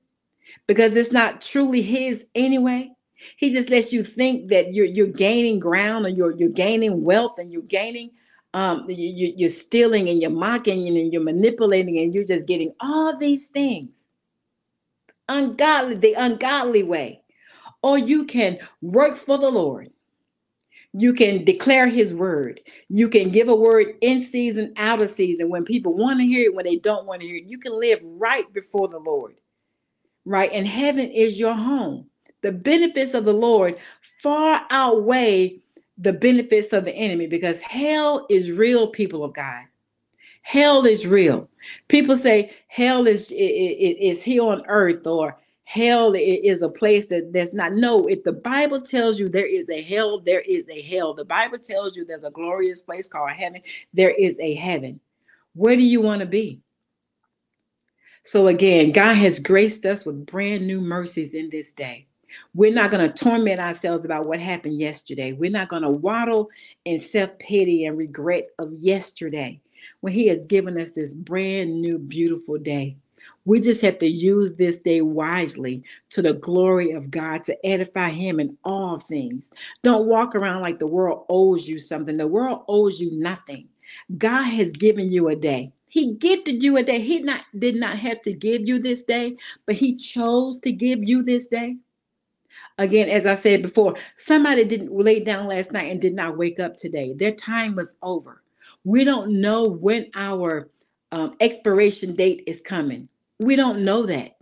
Because 0.67 0.95
it's 0.95 1.12
not 1.12 1.41
truly 1.41 1.81
his 1.81 2.25
anyway. 2.36 2.91
He 3.38 3.51
just 3.51 3.69
lets 3.69 3.91
you 3.91 4.03
think 4.03 4.49
that 4.49 4.73
you're 4.73 4.86
you're 4.86 5.08
gaining 5.08 5.60
ground 5.60 6.05
or 6.05 6.10
you're 6.10 6.36
you're 6.38 6.49
gaining 6.49 7.03
wealth 7.03 7.39
and 7.39 7.51
you're 7.51 7.63
gaining 7.63 8.12
um 8.53 8.86
you, 8.88 9.34
you're 9.38 9.49
stealing 9.49 10.08
and 10.10 10.21
you're 10.21 10.31
mocking 10.31 10.88
and 10.88 11.13
you're 11.13 11.21
manipulating 11.21 11.99
and 11.99 12.15
you're 12.15 12.23
just 12.23 12.47
getting 12.47 12.73
all 12.79 13.15
these 13.17 13.49
things 13.49 14.08
ungodly 15.29 15.95
the 15.95 16.13
ungodly 16.13 16.84
way 16.84 17.21
or 17.84 17.97
you 17.97 18.25
can 18.25 18.58
work 18.81 19.15
for 19.15 19.38
the 19.38 19.49
lord 19.49 19.89
you 20.97 21.13
can 21.13 21.43
declare 21.43 21.88
his 21.88 22.13
word. 22.13 22.62
You 22.89 23.10
can 23.10 23.29
give 23.29 23.49
a 23.49 23.55
word 23.55 23.95
in 24.01 24.21
season, 24.21 24.73
out 24.77 25.01
of 25.01 25.10
season, 25.10 25.49
when 25.49 25.65
people 25.65 25.93
want 25.93 26.19
to 26.21 26.25
hear 26.25 26.45
it, 26.45 26.55
when 26.55 26.65
they 26.65 26.77
don't 26.77 27.05
want 27.05 27.21
to 27.21 27.27
hear 27.27 27.38
it. 27.38 27.49
You 27.49 27.58
can 27.58 27.77
live 27.77 27.99
right 28.03 28.51
before 28.53 28.88
the 28.88 28.99
Lord, 28.99 29.36
right? 30.25 30.51
And 30.53 30.67
heaven 30.67 31.12
is 31.12 31.39
your 31.39 31.53
home. 31.53 32.08
The 32.43 32.53
benefits 32.53 33.13
of 33.13 33.25
the 33.25 33.34
Lord 33.34 33.77
far 34.21 34.65
outweigh 34.69 35.60
the 35.97 36.13
benefits 36.13 36.73
of 36.73 36.86
the 36.86 36.95
enemy 36.95 37.27
because 37.27 37.62
hell 37.62 38.25
is 38.29 38.51
real, 38.51 38.88
people 38.88 39.23
of 39.23 39.34
God. 39.34 39.65
Hell 40.43 40.86
is 40.86 41.08
real. 41.08 41.49
People 41.88 42.15
say 42.15 42.53
hell 42.67 43.08
is, 43.08 43.31
is, 43.31 43.97
is 43.99 44.23
here 44.23 44.43
on 44.43 44.63
earth 44.67 45.08
or 45.08 45.38
hell 45.65 46.13
is 46.15 46.62
a 46.62 46.69
place 46.69 47.08
that 47.08 47.34
that's 47.34 47.54
not 47.54 47.73
no 47.73 48.06
if 48.06 48.23
the 48.23 48.32
bible 48.32 48.80
tells 48.80 49.19
you 49.19 49.28
there 49.28 49.47
is 49.47 49.69
a 49.69 49.82
hell 49.82 50.19
there 50.19 50.41
is 50.41 50.69
a 50.69 50.80
hell. 50.82 51.13
The 51.13 51.25
bible 51.25 51.58
tells 51.58 51.97
you 51.97 52.06
there's 52.06 52.23
a 52.23 52.32
glorious 52.32 52.82
place 52.82 53.08
called 53.08 53.32
heaven 53.32 53.62
there 53.93 54.13
is 54.17 54.39
a 54.39 54.54
heaven. 54.54 54.99
Where 55.54 55.75
do 55.75 55.82
you 55.82 56.01
want 56.01 56.19
to 56.21 56.28
be? 56.28 56.62
So 58.23 58.47
again 58.47 58.91
god 58.91 59.15
has 59.15 59.39
graced 59.39 59.86
us 59.86 60.06
with 60.06 60.28
brand 60.28 60.67
new 60.67 60.82
mercies 60.82 61.34
in 61.34 61.49
this 61.49 61.73
day. 61.73 62.08
We're 62.54 62.73
not 62.73 62.91
going 62.91 63.10
to 63.10 63.23
torment 63.23 63.60
ourselves 63.60 64.06
about 64.06 64.28
what 64.28 64.39
happened 64.39 64.80
yesterday. 64.80 65.34
We're 65.34 65.51
not 65.51 65.69
going 65.69 65.84
to 65.84 65.89
waddle 65.89 66.49
in 66.84 66.99
self-pity 66.99 67.86
and 67.86 67.97
regret 67.97 68.47
of 68.60 68.73
yesterday 68.73 69.62
when 70.01 70.13
he 70.13 70.28
has 70.28 70.45
given 70.45 70.80
us 70.80 70.91
this 70.91 71.13
brand 71.13 71.82
new 71.82 71.97
beautiful 71.97 72.58
day 72.58 72.97
we 73.45 73.62
just 73.62 73.81
have 73.81 73.99
to 73.99 74.08
use 74.08 74.55
this 74.55 74.79
day 74.79 75.01
wisely 75.01 75.84
to 76.10 76.21
the 76.21 76.34
glory 76.34 76.91
of 76.91 77.12
God 77.12 77.43
to 77.45 77.65
edify 77.65 78.10
Him 78.10 78.39
in 78.39 78.58
all 78.63 78.97
things. 78.97 79.51
Don't 79.84 80.08
walk 80.08 80.36
around 80.36 80.63
like 80.63 80.79
the 80.79 80.88
world 80.88 81.25
owes 81.29 81.67
you 81.67 81.79
something. 81.79 82.17
The 82.17 82.27
world 82.27 82.63
owes 82.67 82.99
you 82.99 83.12
nothing. 83.12 83.69
God 84.17 84.43
has 84.43 84.71
given 84.73 85.12
you 85.12 85.29
a 85.29 85.36
day. 85.36 85.71
He 85.88 86.13
gifted 86.15 86.62
you 86.63 86.75
a 86.77 86.84
day. 86.84 86.99
He 86.99 87.19
not 87.19 87.45
did 87.58 87.75
not 87.75 87.97
have 87.97 88.21
to 88.21 88.34
give 88.34 88.67
you 88.67 88.79
this 88.79 89.03
day, 89.03 89.38
but 89.65 89.75
he 89.75 89.95
chose 89.95 90.60
to 90.60 90.71
give 90.71 91.03
you 91.03 91.23
this 91.23 91.47
day. 91.47 91.77
Again, 92.77 93.10
as 93.10 93.25
I 93.25 93.36
said 93.36 93.62
before, 93.62 93.95
somebody 94.17 94.65
didn't 94.65 94.91
lay 94.91 95.21
down 95.21 95.47
last 95.47 95.71
night 95.71 95.91
and 95.91 96.01
did 96.01 96.13
not 96.13 96.38
wake 96.38 96.60
up 96.60 96.75
today. 96.75 97.13
Their 97.13 97.31
time 97.31 97.75
was 97.75 97.95
over. 98.01 98.41
We 98.84 99.03
don't 99.03 99.39
know 99.39 99.63
when 99.63 100.10
our 100.15 100.69
um, 101.12 101.34
expiration 101.39 102.15
date 102.15 102.43
is 102.47 102.60
coming. 102.60 103.08
We 103.39 103.56
don't 103.56 103.84
know 103.84 104.06
that. 104.06 104.38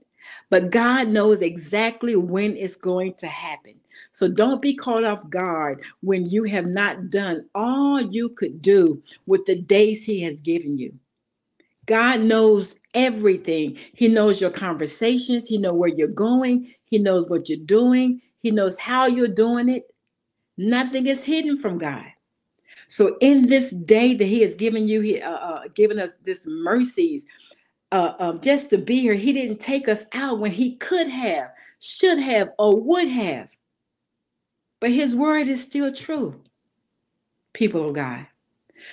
But 0.50 0.72
God 0.72 1.08
knows 1.08 1.42
exactly 1.42 2.16
when 2.16 2.56
it's 2.56 2.76
going 2.76 3.16
to 3.16 3.28
happen. 3.28 3.76
So 4.12 4.28
don't 4.28 4.62
be 4.62 4.76
caught 4.76 5.04
off 5.04 5.28
guard 5.30 5.82
when 6.02 6.26
you 6.26 6.44
have 6.44 6.68
not 6.68 7.10
done 7.10 7.50
all 7.56 8.00
you 8.00 8.30
could 8.30 8.62
do 8.62 9.02
with 9.26 9.46
the 9.46 9.56
days 9.56 10.04
He 10.04 10.22
has 10.22 10.42
given 10.42 10.78
you. 10.78 10.94
God 11.86 12.22
knows 12.22 12.80
everything. 12.94 13.78
He 13.94 14.08
knows 14.08 14.40
your 14.40 14.52
conversations. 14.52 15.48
He 15.48 15.58
knows 15.58 15.74
where 15.74 15.90
you're 15.90 16.08
going. 16.08 16.74
He 16.86 17.00
knows 17.00 17.28
what 17.28 17.50
you're 17.50 17.58
doing. 17.66 18.22
He 18.40 18.52
knows 18.52 18.78
how 18.78 19.08
you're 19.08 19.28
doing 19.28 19.70
it. 19.70 19.84
Nothing 20.58 21.08
is 21.08 21.24
hidden 21.24 21.58
from 21.58 21.78
God. 21.78 22.06
So 22.88 23.18
in 23.22 23.48
this 23.48 23.72
day 23.72 24.14
that 24.14 24.26
He 24.26 24.42
has 24.44 24.56
given 24.56 24.88
you, 24.88 25.02
He 25.02 25.22
uh, 25.22 25.32
uh, 25.32 25.68
given 25.74 26.00
us 26.00 26.12
this 26.24 26.46
mercies 26.48 27.26
uh, 27.94 28.16
um, 28.20 28.42
just 28.42 28.72
to 28.72 28.80
be 28.80 29.00
here. 29.02 29.16
He 29.16 29.34
didn't 29.34 29.60
take 29.62 29.88
us 29.88 30.06
out 30.14 30.40
when 30.40 30.52
he 30.52 30.76
could 30.78 31.08
have, 31.08 31.52
should 31.80 32.20
have, 32.20 32.50
or 32.60 32.82
would 32.82 33.08
have. 33.08 33.50
But 34.82 34.92
his 34.92 35.16
word 35.16 35.48
is 35.48 35.62
still 35.62 35.94
true, 35.94 36.42
people 37.54 37.86
of 37.88 37.94
God. 37.94 38.28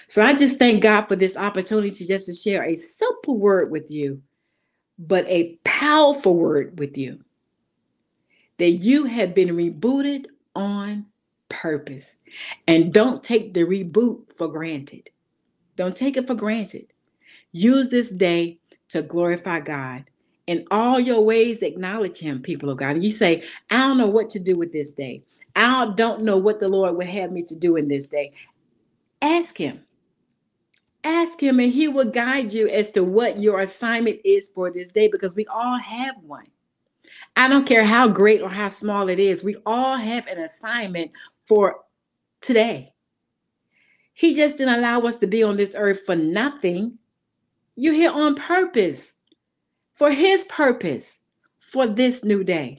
So 0.09 0.23
I 0.23 0.35
just 0.35 0.59
thank 0.59 0.83
God 0.83 1.07
for 1.07 1.17
this 1.17 1.37
opportunity 1.37 2.05
just 2.05 2.27
to 2.27 2.35
share 2.35 2.65
a 2.65 2.77
simple 2.77 3.39
word 3.39 3.71
with 3.73 3.91
you, 3.91 4.23
but 4.99 5.27
a 5.29 5.59
powerful 5.65 6.37
word 6.37 6.79
with 6.79 6.99
you. 6.99 7.25
That 8.59 8.71
you 8.71 9.05
have 9.07 9.35
been 9.35 9.51
rebooted 9.51 10.27
on 10.55 11.07
purpose. 11.49 12.19
And 12.69 12.93
don't 12.93 13.23
take 13.25 13.55
the 13.55 13.65
reboot 13.65 14.35
for 14.37 14.49
granted. 14.49 15.11
Don't 15.77 15.97
take 15.97 16.17
it 16.19 16.27
for 16.27 16.35
granted. 16.35 16.93
Use 17.53 17.89
this 17.89 18.11
day 18.11 18.61
to 18.91 19.03
glorify 19.03 19.61
God. 19.61 20.05
In 20.47 20.67
all 20.71 20.99
your 20.99 21.25
ways, 21.25 21.63
acknowledge 21.63 22.19
Him, 22.19 22.43
people 22.43 22.71
of 22.71 22.79
God. 22.79 23.03
You 23.03 23.11
say, 23.13 23.45
I 23.71 23.79
don't 23.79 23.99
know 23.99 24.09
what 24.09 24.31
to 24.31 24.39
do 24.39 24.57
with 24.57 24.73
this 24.73 24.93
day. 24.93 25.23
I 25.57 25.93
don't 25.97 26.23
know 26.23 26.37
what 26.37 26.61
the 26.61 26.69
Lord 26.69 26.97
would 26.97 27.07
have 27.09 27.33
me 27.33 27.43
to 27.45 27.57
do 27.57 27.77
in 27.77 27.89
this 27.89 28.07
day. 28.07 28.33
Ask 29.23 29.57
Him. 29.57 29.85
Ask 31.05 31.43
Him, 31.43 31.61
and 31.61 31.73
He 31.73 31.89
will 31.89 32.11
guide 32.11 32.53
you 32.53 32.69
as 32.69 32.91
to 32.93 33.05
what 33.05 33.39
your 33.39 33.61
assignment 33.61 34.21
is 34.25 34.49
for 34.49 34.71
this 34.71 34.93
day 34.93 35.09
because 35.09 35.37
we 35.37 35.47
all 35.47 35.79
have 35.79 36.17
one. 36.23 36.47
I 37.37 37.49
don't 37.49 37.67
care 37.67 37.85
how 37.85 38.09
great 38.09 38.43
or 38.43 38.51
how 38.51 38.69
small 38.69 39.09
it 39.09 39.19
is, 39.19 39.45
we 39.45 39.57
all 39.67 39.97
have 39.97 40.27
an 40.27 40.41
assignment 40.41 41.11
for 41.47 41.81
today. 42.41 42.93
He 44.15 44.35
just 44.35 44.59
didn't 44.59 44.79
allow 44.79 45.01
us 45.01 45.17
to 45.17 45.27
be 45.27 45.43
on 45.43 45.57
this 45.57 45.75
earth 45.75 46.03
for 46.05 46.17
nothing. 46.17 46.99
You're 47.77 47.95
here 47.95 48.11
on 48.13 48.35
purpose, 48.35 49.17
for 49.95 50.11
His 50.11 50.45
purpose, 50.45 51.23
for 51.61 51.87
this 51.87 52.25
new 52.25 52.45
day. 52.45 52.79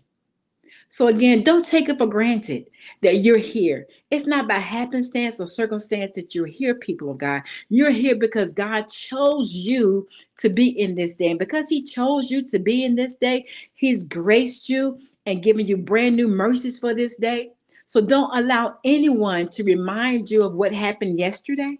So, 0.89 1.07
again, 1.07 1.43
don't 1.43 1.65
take 1.65 1.87
it 1.87 1.97
for 1.97 2.05
granted 2.05 2.69
that 3.01 3.19
you're 3.19 3.37
here. 3.37 3.87
It's 4.09 4.27
not 4.27 4.49
by 4.49 4.55
happenstance 4.55 5.39
or 5.39 5.47
circumstance 5.47 6.11
that 6.15 6.35
you're 6.35 6.47
here, 6.47 6.75
people 6.75 7.11
of 7.11 7.17
God. 7.17 7.43
You're 7.69 7.91
here 7.91 8.17
because 8.17 8.51
God 8.51 8.89
chose 8.89 9.53
you 9.53 10.05
to 10.39 10.49
be 10.49 10.67
in 10.67 10.95
this 10.95 11.13
day. 11.13 11.29
And 11.29 11.39
because 11.39 11.69
He 11.69 11.81
chose 11.81 12.29
you 12.29 12.43
to 12.43 12.59
be 12.59 12.83
in 12.83 12.95
this 12.95 13.15
day, 13.15 13.45
He's 13.73 14.03
graced 14.03 14.67
you 14.67 14.99
and 15.25 15.41
given 15.41 15.65
you 15.65 15.77
brand 15.77 16.17
new 16.17 16.27
mercies 16.27 16.77
for 16.77 16.93
this 16.93 17.15
day. 17.15 17.51
So, 17.85 18.01
don't 18.01 18.37
allow 18.37 18.77
anyone 18.83 19.47
to 19.49 19.63
remind 19.63 20.29
you 20.29 20.43
of 20.43 20.55
what 20.55 20.73
happened 20.73 21.17
yesterday 21.17 21.79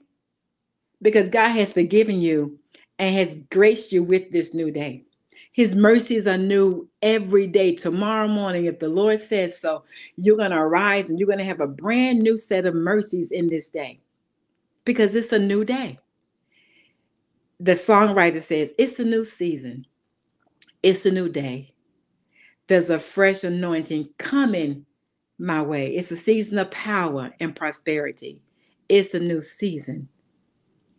because 1.01 1.27
God 1.27 1.49
has 1.49 1.73
forgiven 1.73 2.21
you 2.21 2.57
and 3.01 3.15
has 3.15 3.35
graced 3.51 3.91
you 3.91 4.03
with 4.03 4.31
this 4.31 4.53
new 4.53 4.71
day. 4.71 5.03
His 5.53 5.75
mercies 5.75 6.27
are 6.27 6.37
new 6.37 6.87
every 7.01 7.47
day. 7.47 7.75
Tomorrow 7.75 8.29
morning, 8.29 8.67
if 8.67 8.79
the 8.79 8.89
Lord 8.89 9.19
says 9.19 9.59
so, 9.59 9.83
you're 10.17 10.37
going 10.37 10.51
to 10.51 10.59
arise 10.59 11.09
and 11.09 11.19
you're 11.19 11.27
going 11.27 11.39
to 11.39 11.45
have 11.45 11.61
a 11.61 11.67
brand 11.67 12.21
new 12.21 12.37
set 12.37 12.65
of 12.67 12.75
mercies 12.75 13.33
in 13.33 13.47
this 13.47 13.69
day 13.69 13.99
because 14.85 15.15
it's 15.15 15.33
a 15.33 15.39
new 15.39 15.65
day. 15.65 15.99
The 17.59 17.73
songwriter 17.73 18.41
says, 18.41 18.75
It's 18.77 18.99
a 18.99 19.03
new 19.05 19.25
season, 19.25 19.85
it's 20.83 21.05
a 21.05 21.11
new 21.11 21.27
day. 21.29 21.73
There's 22.67 22.89
a 22.91 22.99
fresh 22.99 23.43
anointing 23.43 24.09
coming 24.19 24.85
my 25.39 25.61
way. 25.61 25.95
It's 25.95 26.11
a 26.11 26.17
season 26.17 26.59
of 26.59 26.71
power 26.71 27.31
and 27.39 27.55
prosperity. 27.55 28.41
It's 28.89 29.13
a 29.13 29.19
new 29.19 29.41
season 29.41 30.07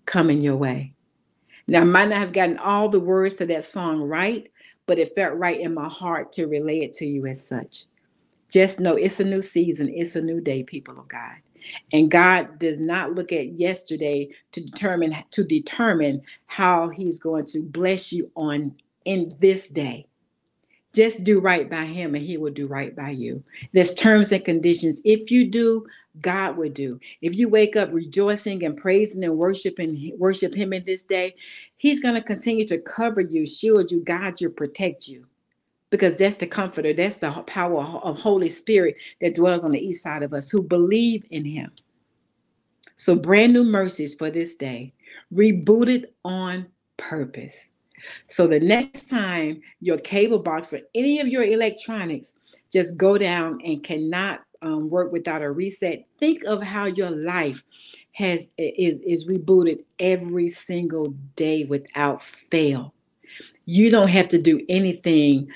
coming 0.06 0.42
your 0.42 0.56
way. 0.56 0.94
Now, 1.68 1.82
I 1.82 1.84
might 1.84 2.08
not 2.08 2.18
have 2.18 2.32
gotten 2.32 2.58
all 2.58 2.88
the 2.88 3.00
words 3.00 3.36
to 3.36 3.46
that 3.46 3.64
song 3.64 4.02
right, 4.02 4.48
but 4.86 4.98
it 4.98 5.14
felt 5.14 5.38
right 5.38 5.60
in 5.60 5.74
my 5.74 5.88
heart 5.88 6.32
to 6.32 6.46
relay 6.46 6.80
it 6.80 6.92
to 6.94 7.06
you 7.06 7.26
as 7.26 7.46
such. 7.46 7.84
Just 8.50 8.80
know 8.80 8.94
it's 8.96 9.20
a 9.20 9.24
new 9.24 9.42
season, 9.42 9.88
it's 9.94 10.16
a 10.16 10.22
new 10.22 10.40
day, 10.40 10.62
people 10.62 10.98
of 10.98 11.08
God. 11.08 11.36
And 11.92 12.10
God 12.10 12.58
does 12.58 12.80
not 12.80 13.14
look 13.14 13.32
at 13.32 13.52
yesterday 13.58 14.28
to 14.52 14.60
determine 14.60 15.16
to 15.30 15.44
determine 15.44 16.22
how 16.46 16.88
he's 16.88 17.20
going 17.20 17.46
to 17.46 17.62
bless 17.62 18.12
you 18.12 18.30
on 18.34 18.74
in 19.04 19.30
this 19.40 19.68
day. 19.68 20.06
Just 20.94 21.24
do 21.24 21.40
right 21.40 21.70
by 21.70 21.84
him 21.84 22.14
and 22.14 22.24
he 22.24 22.36
will 22.36 22.52
do 22.52 22.66
right 22.66 22.94
by 22.94 23.10
you. 23.10 23.42
There's 23.72 23.94
terms 23.94 24.30
and 24.30 24.44
conditions. 24.44 25.00
If 25.04 25.30
you 25.30 25.50
do, 25.50 25.86
God 26.20 26.56
will 26.56 26.70
do. 26.70 27.00
If 27.22 27.36
you 27.36 27.48
wake 27.48 27.76
up 27.76 27.90
rejoicing 27.92 28.64
and 28.64 28.76
praising 28.76 29.24
and 29.24 29.38
worshiping, 29.38 30.12
worship 30.18 30.54
Him 30.54 30.72
in 30.72 30.84
this 30.84 31.04
day, 31.04 31.34
He's 31.76 32.00
going 32.00 32.14
to 32.14 32.20
continue 32.20 32.66
to 32.66 32.78
cover 32.78 33.20
you, 33.20 33.46
shield 33.46 33.90
you, 33.90 34.00
guide 34.04 34.40
you, 34.40 34.50
protect 34.50 35.08
you. 35.08 35.26
Because 35.90 36.16
that's 36.16 36.36
the 36.36 36.46
comforter, 36.46 36.92
that's 36.92 37.16
the 37.16 37.30
power 37.46 37.82
of 37.82 38.20
Holy 38.20 38.48
Spirit 38.48 38.96
that 39.20 39.34
dwells 39.34 39.64
on 39.64 39.72
the 39.72 39.84
east 39.84 40.02
side 40.02 40.22
of 40.22 40.32
us 40.32 40.50
who 40.50 40.62
believe 40.62 41.24
in 41.30 41.44
Him. 41.44 41.70
So, 42.96 43.14
brand 43.14 43.52
new 43.52 43.64
mercies 43.64 44.14
for 44.14 44.30
this 44.30 44.54
day, 44.54 44.92
rebooted 45.34 46.06
on 46.24 46.66
purpose. 46.98 47.70
So, 48.28 48.46
the 48.46 48.60
next 48.60 49.08
time 49.08 49.60
your 49.80 49.98
cable 49.98 50.38
box 50.38 50.72
or 50.72 50.80
any 50.94 51.20
of 51.20 51.28
your 51.28 51.44
electronics 51.44 52.38
just 52.72 52.96
go 52.96 53.18
down 53.18 53.60
and 53.64 53.82
cannot 53.82 54.40
um, 54.62 54.88
work 54.88 55.12
without 55.12 55.42
a 55.42 55.50
reset. 55.50 56.04
Think 56.18 56.44
of 56.44 56.62
how 56.62 56.86
your 56.86 57.10
life 57.10 57.62
has 58.12 58.50
is 58.58 58.98
is 59.04 59.28
rebooted 59.28 59.84
every 59.98 60.48
single 60.48 61.14
day 61.36 61.64
without 61.64 62.22
fail. 62.22 62.94
You 63.64 63.90
don't 63.90 64.08
have 64.08 64.28
to 64.30 64.40
do 64.40 64.64
anything 64.68 65.48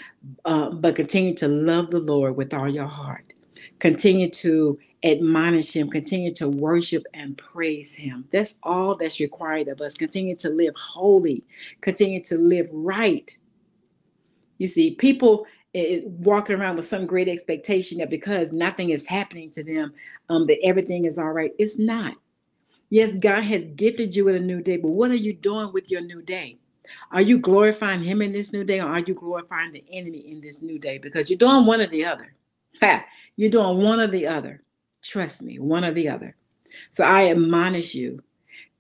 uh, 0.45 0.71
but 0.71 0.97
continue 0.97 1.35
to 1.35 1.49
love 1.49 1.91
the 1.91 2.01
Lord 2.01 2.37
with 2.37 2.55
all 2.55 2.69
your 2.69 2.87
heart. 2.87 3.33
Continue 3.79 4.31
to 4.31 4.79
admonish 5.07 5.73
Him. 5.75 5.89
Continue 5.89 6.33
to 6.35 6.49
worship 6.49 7.05
and 7.15 7.37
praise 7.39 7.95
Him. 7.95 8.27
That's 8.33 8.59
all 8.63 8.95
that's 8.97 9.21
required 9.21 9.69
of 9.69 9.81
us. 9.81 9.95
Continue 9.95 10.37
to 10.37 10.51
live 10.51 10.75
holy. 10.77 11.45
Continue 11.81 12.23
to 12.25 12.37
live 12.37 12.69
right. 12.73 13.37
You 14.59 14.69
see, 14.69 14.95
people 14.95 15.47
it, 15.75 16.07
walking 16.07 16.57
around 16.57 16.77
with 16.77 16.87
some 16.87 17.07
great 17.07 17.29
expectation 17.29 17.99
that 17.99 18.11
because 18.11 18.53
nothing 18.53 18.91
is 18.91 19.07
happening 19.07 19.51
to 19.51 19.63
them, 19.63 19.93
um, 20.31 20.47
that 20.47 20.59
everything 20.65 21.05
is 21.05 21.19
all 21.19 21.33
right. 21.33 21.53
It's 21.59 21.79
not. 21.79 22.15
Yes, 22.89 23.19
God 23.19 23.43
has 23.43 23.67
gifted 23.67 24.15
you 24.15 24.25
with 24.25 24.37
a 24.37 24.41
new 24.41 24.63
day, 24.63 24.77
but 24.77 24.93
what 24.93 25.11
are 25.11 25.17
you 25.17 25.33
doing 25.33 25.73
with 25.73 25.91
your 25.91 26.01
new 26.01 26.23
day? 26.23 26.59
Are 27.11 27.21
you 27.21 27.39
glorifying 27.39 28.03
Him 28.03 28.23
in 28.23 28.33
this 28.33 28.53
new 28.53 28.65
day, 28.65 28.81
or 28.81 28.87
are 28.87 29.01
you 29.01 29.13
glorifying 29.15 29.73
the 29.73 29.85
enemy 29.91 30.19
in 30.31 30.41
this 30.41 30.63
new 30.63 30.79
day? 30.79 30.99
Because 30.99 31.29
you're 31.29 31.39
doing 31.39 31.67
one 31.67 31.81
or 31.81 31.89
the 31.89 32.05
other. 32.05 32.33
Ha! 32.81 33.05
You're 33.35 33.51
doing 33.51 33.83
one 33.83 34.01
or 34.01 34.07
the 34.07 34.27
other. 34.27 34.63
Trust 35.07 35.43
me, 35.43 35.59
one 35.59 35.85
or 35.85 35.93
the 35.93 36.09
other. 36.09 36.37
So 36.91 37.05
I 37.05 37.31
admonish 37.31 37.95
you 37.95 38.23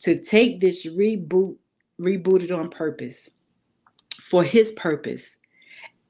to 0.01 0.21
take 0.21 0.61
this 0.61 0.87
reboot, 0.87 1.57
rebooted 2.01 2.57
on 2.57 2.71
purpose 2.71 3.31
for 4.21 4.45
His 4.45 4.73
purpose 4.73 5.37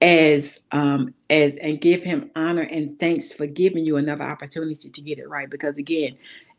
as 0.01 0.61
um 0.73 1.15
as 1.31 1.57
and 1.57 1.81
give 1.81 2.05
him 2.05 2.31
honor 2.37 2.63
and 2.63 2.99
thanks 3.01 3.33
for 3.33 3.47
giving 3.47 3.85
you 3.85 3.97
another 3.97 4.25
opportunity 4.25 4.91
to 4.91 5.01
get 5.01 5.19
it 5.19 5.29
right. 5.29 5.49
Because 5.51 5.79
again 5.79 6.17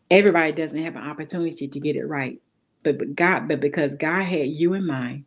everybody 0.09 0.51
doesn't 0.51 0.83
have 0.83 0.95
an 0.95 1.07
opportunity 1.07 1.67
to 1.67 1.79
get 1.79 1.95
it 1.95 2.05
right. 2.05 2.41
But, 2.83 2.97
but 2.97 3.15
god 3.15 3.47
but 3.47 3.59
because 3.59 3.95
god 3.95 4.23
had 4.23 4.49
you 4.49 4.73
in 4.73 4.85
mind 4.85 5.25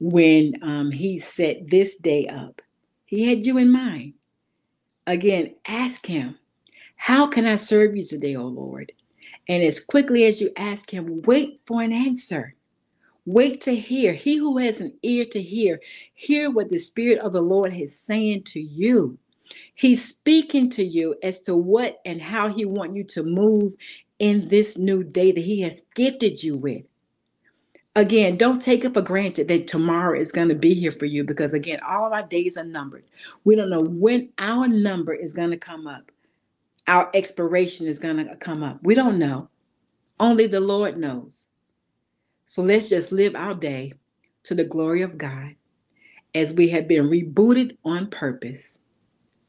when 0.00 0.54
um 0.62 0.90
he 0.90 1.18
set 1.18 1.70
this 1.70 1.96
day 1.96 2.26
up 2.26 2.60
he 3.06 3.28
had 3.28 3.46
you 3.46 3.58
in 3.58 3.70
mind. 3.70 4.14
Again 5.06 5.54
ask 5.66 6.06
him 6.06 6.38
how 7.02 7.26
can 7.26 7.46
i 7.46 7.56
serve 7.56 7.96
you 7.96 8.02
today 8.02 8.36
oh 8.36 8.46
lord 8.46 8.92
and 9.48 9.62
as 9.62 9.80
quickly 9.80 10.24
as 10.24 10.40
you 10.40 10.50
ask 10.56 10.90
him 10.92 11.22
wait 11.22 11.60
for 11.66 11.82
an 11.82 11.92
answer 11.92 12.54
Wait 13.24 13.60
to 13.60 13.74
hear. 13.74 14.12
He 14.12 14.36
who 14.36 14.58
has 14.58 14.80
an 14.80 14.94
ear 15.02 15.24
to 15.26 15.40
hear, 15.40 15.80
hear 16.14 16.50
what 16.50 16.70
the 16.70 16.78
Spirit 16.78 17.20
of 17.20 17.32
the 17.32 17.40
Lord 17.40 17.72
is 17.72 17.98
saying 17.98 18.42
to 18.46 18.60
you. 18.60 19.18
He's 19.74 20.04
speaking 20.04 20.70
to 20.70 20.84
you 20.84 21.14
as 21.22 21.40
to 21.42 21.54
what 21.54 22.00
and 22.04 22.20
how 22.20 22.48
he 22.48 22.64
wants 22.64 22.96
you 22.96 23.04
to 23.04 23.22
move 23.22 23.74
in 24.18 24.48
this 24.48 24.76
new 24.76 25.04
day 25.04 25.30
that 25.32 25.40
he 25.40 25.60
has 25.60 25.86
gifted 25.94 26.42
you 26.42 26.56
with. 26.56 26.88
Again, 27.94 28.38
don't 28.38 28.62
take 28.62 28.84
it 28.84 28.94
for 28.94 29.02
granted 29.02 29.48
that 29.48 29.66
tomorrow 29.66 30.18
is 30.18 30.32
going 30.32 30.48
to 30.48 30.54
be 30.54 30.74
here 30.74 30.90
for 30.90 31.06
you 31.06 31.24
because, 31.24 31.52
again, 31.52 31.78
all 31.86 32.06
of 32.06 32.12
our 32.12 32.26
days 32.26 32.56
are 32.56 32.64
numbered. 32.64 33.06
We 33.44 33.54
don't 33.54 33.70
know 33.70 33.82
when 33.82 34.30
our 34.38 34.66
number 34.66 35.12
is 35.12 35.34
going 35.34 35.50
to 35.50 35.58
come 35.58 35.86
up, 35.86 36.10
our 36.86 37.10
expiration 37.14 37.86
is 37.86 37.98
going 37.98 38.16
to 38.16 38.36
come 38.36 38.62
up. 38.62 38.78
We 38.82 38.94
don't 38.94 39.18
know. 39.18 39.48
Only 40.18 40.46
the 40.46 40.60
Lord 40.60 40.98
knows. 40.98 41.48
So 42.46 42.62
let's 42.62 42.88
just 42.88 43.12
live 43.12 43.34
our 43.34 43.54
day 43.54 43.94
to 44.44 44.54
the 44.54 44.64
glory 44.64 45.02
of 45.02 45.18
God 45.18 45.54
as 46.34 46.52
we 46.52 46.68
have 46.70 46.88
been 46.88 47.08
rebooted 47.08 47.76
on 47.84 48.08
purpose 48.08 48.80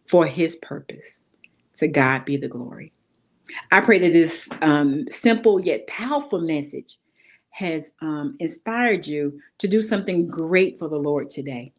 for 0.08 0.26
His 0.26 0.56
purpose. 0.58 1.26
To 1.76 1.88
God 1.88 2.24
be 2.26 2.38
the 2.38 2.48
glory. 2.48 2.94
I 3.72 3.82
pray 3.82 3.98
that 4.00 4.14
this 4.14 4.48
um, 4.62 5.06
simple 5.10 5.60
yet 5.60 5.88
powerful 5.88 6.40
message 6.40 6.98
has 7.50 7.94
um, 8.02 8.36
inspired 8.40 9.06
you 9.06 9.40
to 9.60 9.68
do 9.68 9.82
something 9.82 10.28
great 10.28 10.78
for 10.80 10.88
the 10.88 10.98
Lord 10.98 11.30
today. 11.30 11.74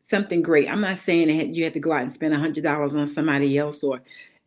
Something 0.00 0.42
great. 0.42 0.68
I'm 0.70 0.80
not 0.80 0.98
saying 0.98 1.28
that 1.36 1.54
you 1.54 1.64
have 1.64 1.72
to 1.72 1.80
go 1.80 1.92
out 1.92 2.02
and 2.02 2.12
spend 2.12 2.34
$100 2.34 2.98
on 2.98 3.06
somebody 3.06 3.58
else 3.58 3.82
or 3.82 4.00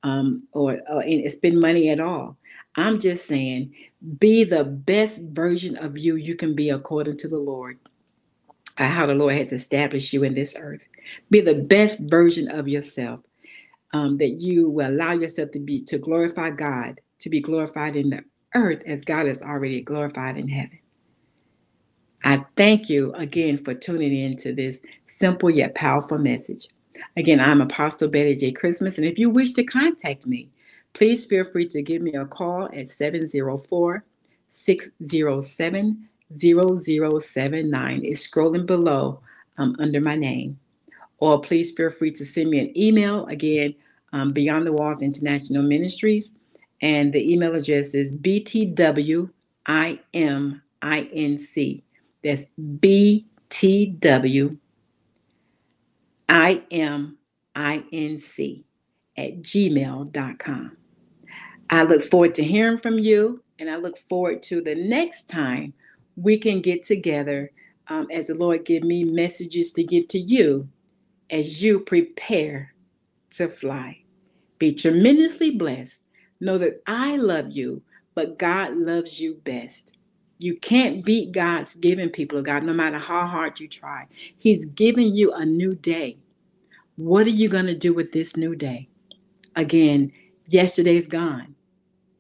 um, 0.03 0.43
or, 0.53 0.79
or 0.89 1.03
spend 1.29 1.59
money 1.59 1.89
at 1.89 1.99
all. 1.99 2.37
I'm 2.75 2.99
just 2.99 3.27
saying, 3.27 3.73
be 4.19 4.43
the 4.43 4.63
best 4.63 5.21
version 5.31 5.77
of 5.77 5.97
you 5.97 6.15
you 6.15 6.35
can 6.35 6.55
be 6.55 6.69
according 6.69 7.17
to 7.19 7.27
the 7.27 7.39
Lord, 7.39 7.79
uh, 8.77 8.87
how 8.89 9.05
the 9.05 9.15
Lord 9.15 9.35
has 9.35 9.51
established 9.53 10.13
you 10.13 10.23
in 10.23 10.35
this 10.35 10.55
earth. 10.59 10.87
Be 11.29 11.41
the 11.41 11.55
best 11.55 12.09
version 12.09 12.49
of 12.51 12.67
yourself 12.67 13.21
um, 13.93 14.17
that 14.17 14.41
you 14.41 14.69
will 14.69 14.89
allow 14.89 15.13
yourself 15.13 15.51
to 15.51 15.59
be 15.59 15.83
to 15.85 15.97
glorify 15.97 16.51
God, 16.51 17.01
to 17.19 17.29
be 17.29 17.41
glorified 17.41 17.95
in 17.95 18.11
the 18.11 18.23
earth 18.55 18.83
as 18.85 19.03
God 19.03 19.27
is 19.27 19.41
already 19.41 19.81
glorified 19.81 20.37
in 20.37 20.47
heaven. 20.47 20.79
I 22.23 22.45
thank 22.57 22.89
you 22.89 23.13
again 23.13 23.57
for 23.57 23.73
tuning 23.73 24.13
in 24.13 24.37
to 24.37 24.53
this 24.53 24.81
simple 25.05 25.49
yet 25.49 25.75
powerful 25.75 26.17
message. 26.17 26.67
Again, 27.17 27.39
I'm 27.39 27.61
Apostle 27.61 28.09
Betty 28.09 28.35
J. 28.35 28.51
Christmas, 28.51 28.97
and 28.97 29.05
if 29.05 29.17
you 29.17 29.29
wish 29.29 29.53
to 29.53 29.63
contact 29.63 30.25
me, 30.25 30.49
please 30.93 31.25
feel 31.25 31.43
free 31.43 31.67
to 31.67 31.81
give 31.81 32.01
me 32.01 32.13
a 32.13 32.25
call 32.25 32.69
at 32.73 32.87
704 32.87 34.03
607 34.49 36.07
0079. 36.37 38.01
It's 38.03 38.27
scrolling 38.27 38.65
below 38.65 39.21
um, 39.57 39.75
under 39.79 39.99
my 40.01 40.15
name. 40.15 40.59
Or 41.17 41.39
please 41.39 41.71
feel 41.71 41.91
free 41.91 42.11
to 42.11 42.25
send 42.25 42.49
me 42.49 42.59
an 42.59 42.77
email 42.77 43.25
again, 43.27 43.75
um, 44.13 44.29
Beyond 44.29 44.65
the 44.65 44.73
Walls 44.73 45.01
International 45.01 45.63
Ministries. 45.63 46.37
And 46.81 47.13
the 47.13 47.31
email 47.31 47.55
address 47.55 47.93
is 47.93 48.11
BTWIMINC. 48.17 48.73
That's 52.23 52.45
btw 52.79 54.57
at 59.17 59.41
gmail.com. 59.41 60.78
I 61.70 61.84
look 61.84 62.04
forward 62.04 62.36
to 62.36 62.44
hearing 62.44 62.78
from 62.80 63.00
you, 63.00 63.44
and 63.60 63.70
I 63.70 63.78
look 63.78 63.98
forward 63.98 64.44
to 64.44 64.62
the 64.62 64.76
next 64.76 65.30
time 65.30 65.74
we 66.15 66.38
can 66.38 66.62
get 66.62 66.84
together 66.84 67.52
um, 67.88 68.08
as 68.12 68.28
the 68.28 68.36
Lord 68.36 68.65
give 68.65 68.84
me 68.84 69.04
messages 69.06 69.72
to 69.74 69.84
give 69.84 70.08
to 70.10 70.20
you 70.20 70.70
as 71.30 71.63
you 71.63 71.80
prepare 71.82 72.74
to 73.32 73.48
fly. 73.48 74.04
Be 74.60 74.74
tremendously 74.74 75.52
blessed. 75.52 76.06
Know 76.41 76.58
that 76.60 76.82
I 76.88 77.17
love 77.17 77.52
you, 77.52 77.84
but 78.15 78.39
God 78.39 78.78
loves 78.78 79.20
you 79.20 79.36
best. 79.44 79.98
You 80.39 80.56
can't 80.58 81.06
beat 81.06 81.34
God's 81.34 81.76
giving 81.76 82.10
people 82.10 82.39
of 82.39 82.46
God, 82.46 82.63
no 82.63 82.74
matter 82.74 83.00
how 83.00 83.28
hard 83.28 83.60
you 83.60 83.67
try. 83.67 84.08
He's 84.39 84.65
giving 84.67 85.15
you 85.15 85.32
a 85.34 85.46
new 85.46 85.76
day. 85.76 86.17
What 86.95 87.25
are 87.27 87.32
you 87.32 87.49
going 87.49 87.67
to 87.67 87.75
do 87.75 87.93
with 87.93 88.12
this 88.12 88.36
new 88.36 88.56
day? 88.56 88.89
Again, 89.56 90.12
yesterday's 90.47 91.08
gone. 91.08 91.56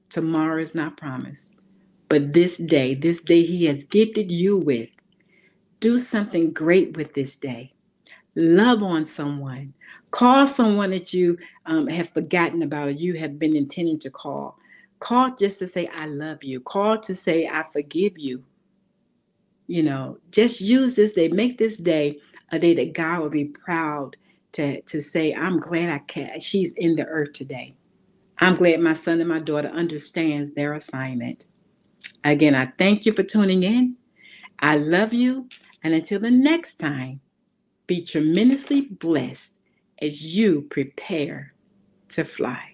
Tomorrow 0.09 0.61
is 0.61 0.75
not 0.75 0.97
promised. 0.97 1.53
But 2.09 2.33
this 2.33 2.57
day, 2.57 2.93
this 2.93 3.21
day 3.21 3.43
He 3.43 3.65
has 3.65 3.85
gifted 3.85 4.31
you 4.31 4.57
with, 4.57 4.89
do 5.79 5.97
something 5.97 6.51
great 6.51 6.95
with 6.97 7.13
this 7.13 7.35
day. 7.35 7.73
Love 8.35 8.83
on 8.83 9.05
someone. 9.05 9.73
Call 10.11 10.47
someone 10.47 10.91
that 10.91 11.13
you 11.13 11.37
um, 11.65 11.87
have 11.87 12.09
forgotten 12.09 12.63
about 12.63 12.89
or 12.89 12.91
you 12.91 13.13
have 13.13 13.39
been 13.39 13.55
intending 13.55 13.99
to 13.99 14.09
call. 14.09 14.57
Call 14.99 15.33
just 15.35 15.59
to 15.59 15.67
say, 15.67 15.89
I 15.93 16.05
love 16.05 16.43
you. 16.43 16.59
Call 16.59 16.99
to 16.99 17.15
say, 17.15 17.47
I 17.47 17.63
forgive 17.73 18.17
you. 18.17 18.43
You 19.67 19.83
know, 19.83 20.17
just 20.31 20.61
use 20.61 20.95
this 20.95 21.13
day. 21.13 21.29
Make 21.29 21.57
this 21.57 21.77
day 21.77 22.19
a 22.51 22.59
day 22.59 22.73
that 22.75 22.93
God 22.93 23.21
will 23.21 23.29
be 23.29 23.45
proud 23.45 24.17
to, 24.53 24.81
to 24.81 25.01
say, 25.01 25.33
I'm 25.33 25.59
glad 25.59 25.89
I 25.89 25.99
can. 25.99 26.39
She's 26.39 26.73
in 26.75 26.95
the 26.95 27.05
earth 27.07 27.33
today. 27.33 27.75
I'm 28.39 28.55
glad 28.55 28.81
my 28.81 28.93
son 28.93 29.19
and 29.19 29.29
my 29.29 29.39
daughter 29.39 29.69
understands 29.69 30.51
their 30.51 30.73
assignment. 30.73 31.45
Again, 32.23 32.55
I 32.55 32.67
thank 32.77 33.05
you 33.05 33.13
for 33.13 33.23
tuning 33.23 33.63
in. 33.63 33.97
I 34.59 34.77
love 34.77 35.13
you. 35.13 35.49
And 35.83 35.93
until 35.93 36.19
the 36.19 36.31
next 36.31 36.77
time, 36.77 37.21
be 37.87 38.03
tremendously 38.03 38.81
blessed 38.81 39.59
as 40.01 40.35
you 40.35 40.63
prepare 40.63 41.53
to 42.09 42.25
fly. 42.25 42.70